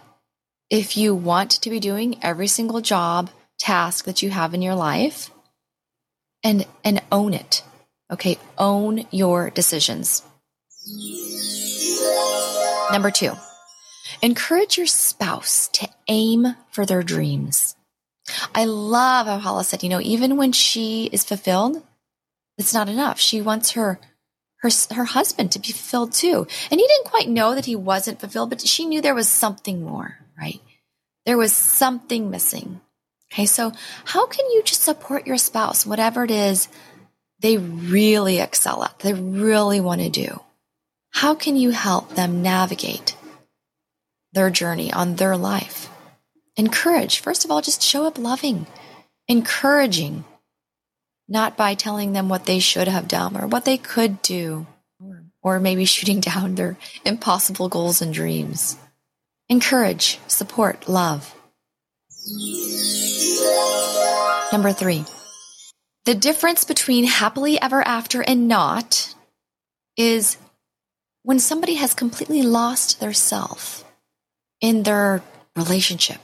[0.70, 4.74] if you want to be doing every single job, task that you have in your
[4.74, 5.30] life
[6.44, 7.62] and and own it.
[8.10, 10.22] Okay, own your decisions.
[12.90, 13.32] Number 2.
[14.22, 17.76] Encourage your spouse to aim for their dreams.
[18.54, 21.82] I love how Hala said, you know, even when she is fulfilled,
[22.56, 23.20] it's not enough.
[23.20, 24.00] She wants her
[24.60, 26.46] her her husband to be fulfilled too.
[26.70, 29.82] And he didn't quite know that he wasn't fulfilled, but she knew there was something
[29.82, 30.60] more, right?
[31.26, 32.80] There was something missing.
[33.32, 33.72] Okay, so
[34.04, 36.68] how can you just support your spouse, whatever it is
[37.40, 40.40] they really excel at, they really want to do?
[41.18, 43.16] How can you help them navigate
[44.34, 45.88] their journey on their life?
[46.56, 47.18] Encourage.
[47.18, 48.68] First of all, just show up loving,
[49.26, 50.22] encouraging,
[51.26, 54.68] not by telling them what they should have done or what they could do,
[55.42, 58.76] or maybe shooting down their impossible goals and dreams.
[59.48, 61.34] Encourage, support, love.
[64.52, 65.04] Number three,
[66.04, 69.12] the difference between happily ever after and not
[69.96, 70.36] is
[71.28, 73.84] when somebody has completely lost their self
[74.62, 75.22] in their
[75.54, 76.16] relationship,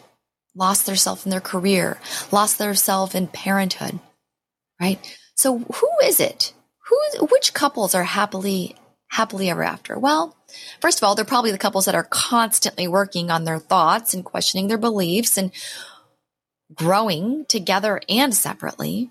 [0.54, 1.98] lost their self in their career,
[2.32, 3.98] lost their self in parenthood,
[4.80, 4.98] right?
[5.34, 6.54] So who is it?
[6.88, 8.76] Who, which couples are happily,
[9.08, 9.98] happily ever after?
[9.98, 10.34] Well,
[10.80, 14.24] first of all, they're probably the couples that are constantly working on their thoughts and
[14.24, 15.52] questioning their beliefs and
[16.74, 19.10] growing together and separately.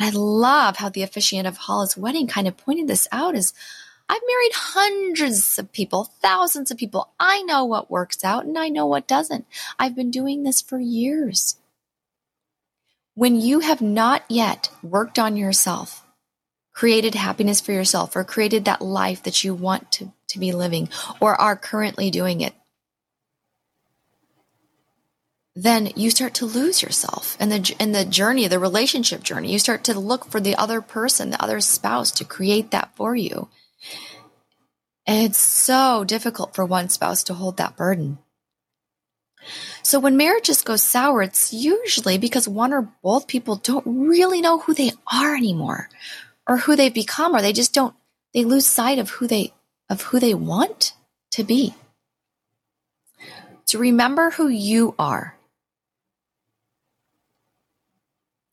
[0.00, 3.52] I love how the officiant of Hala's wedding kind of pointed this out as
[4.08, 7.10] I've married hundreds of people, thousands of people.
[7.18, 9.46] I know what works out and I know what doesn't.
[9.78, 11.56] I've been doing this for years.
[13.14, 16.04] When you have not yet worked on yourself,
[16.72, 20.90] created happiness for yourself, or created that life that you want to, to be living,
[21.20, 22.52] or are currently doing it,
[25.54, 29.50] then you start to lose yourself in the in the journey, the relationship journey.
[29.50, 33.16] You start to look for the other person, the other spouse to create that for
[33.16, 33.48] you.
[35.06, 38.18] It's so difficult for one spouse to hold that burden.
[39.82, 44.58] So when marriages go sour, it's usually because one or both people don't really know
[44.58, 45.88] who they are anymore
[46.48, 47.94] or who they've become or they just don't
[48.34, 49.52] they lose sight of who they
[49.88, 50.94] of who they want
[51.32, 51.74] to be.
[53.66, 55.36] To remember who you are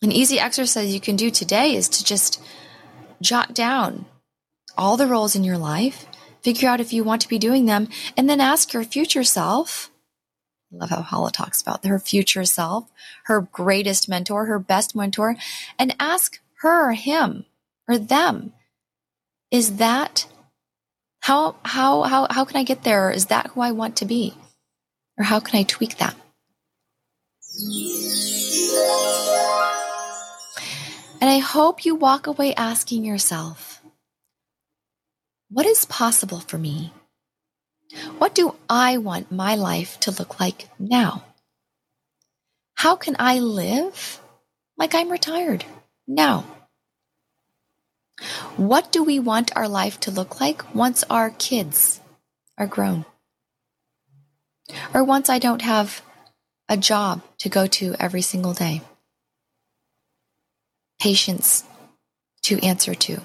[0.03, 2.41] An easy exercise you can do today is to just
[3.21, 4.05] jot down
[4.77, 6.05] all the roles in your life,
[6.41, 9.89] figure out if you want to be doing them, and then ask your future self.
[10.71, 12.91] I love how Hala talks about her future self,
[13.25, 15.35] her greatest mentor, her best mentor,
[15.77, 17.45] and ask her, or him,
[17.87, 18.53] or them,
[19.53, 20.25] is that
[21.19, 23.11] how how how how can I get there?
[23.11, 24.33] Is that who I want to be?
[25.17, 26.15] Or how can I tweak that?
[31.21, 33.72] And I hope you walk away asking yourself,
[35.53, 36.91] what is possible for me?
[38.17, 41.23] What do I want my life to look like now?
[42.73, 44.19] How can I live
[44.77, 45.63] like I'm retired
[46.07, 46.45] now?
[48.57, 52.01] What do we want our life to look like once our kids
[52.57, 53.05] are grown?
[54.91, 56.01] Or once I don't have
[56.67, 58.81] a job to go to every single day,
[60.99, 61.63] patients
[62.43, 63.21] to answer to.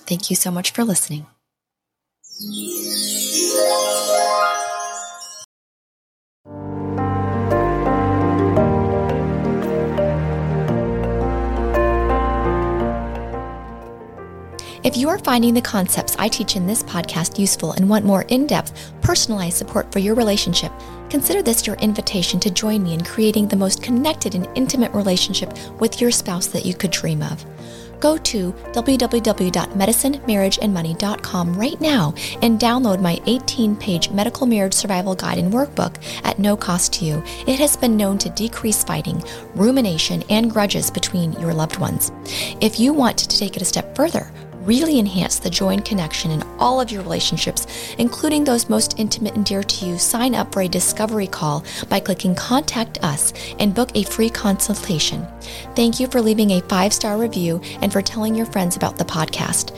[0.04, 1.26] Thank you so much for listening.
[14.84, 18.22] If you are finding the concepts I teach in this podcast useful and want more
[18.22, 20.72] in depth, personalized support for your relationship,
[21.08, 25.56] consider this your invitation to join me in creating the most connected and intimate relationship
[25.78, 27.46] with your spouse that you could dream of.
[28.00, 32.12] Go to www.medicinemarriageandmoney.com right now
[32.42, 37.04] and download my 18 page medical marriage survival guide and workbook at no cost to
[37.04, 37.22] you.
[37.46, 39.22] It has been known to decrease fighting,
[39.54, 42.10] rumination, and grudges between your loved ones.
[42.60, 44.28] If you want to take it a step further,
[44.66, 49.34] really enhance the joy and connection in all of your relationships, including those most intimate
[49.34, 53.74] and dear to you, sign up for a discovery call by clicking Contact Us and
[53.74, 55.26] book a free consultation.
[55.74, 59.04] Thank you for leaving a five star review and for telling your friends about the
[59.04, 59.76] podcast.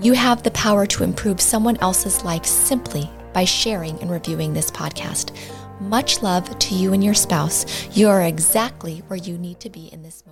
[0.00, 4.70] You have the power to improve someone else's life simply by sharing and reviewing this
[4.70, 5.34] podcast.
[5.80, 7.88] Much love to you and your spouse.
[7.96, 10.27] You are exactly where you need to be in this.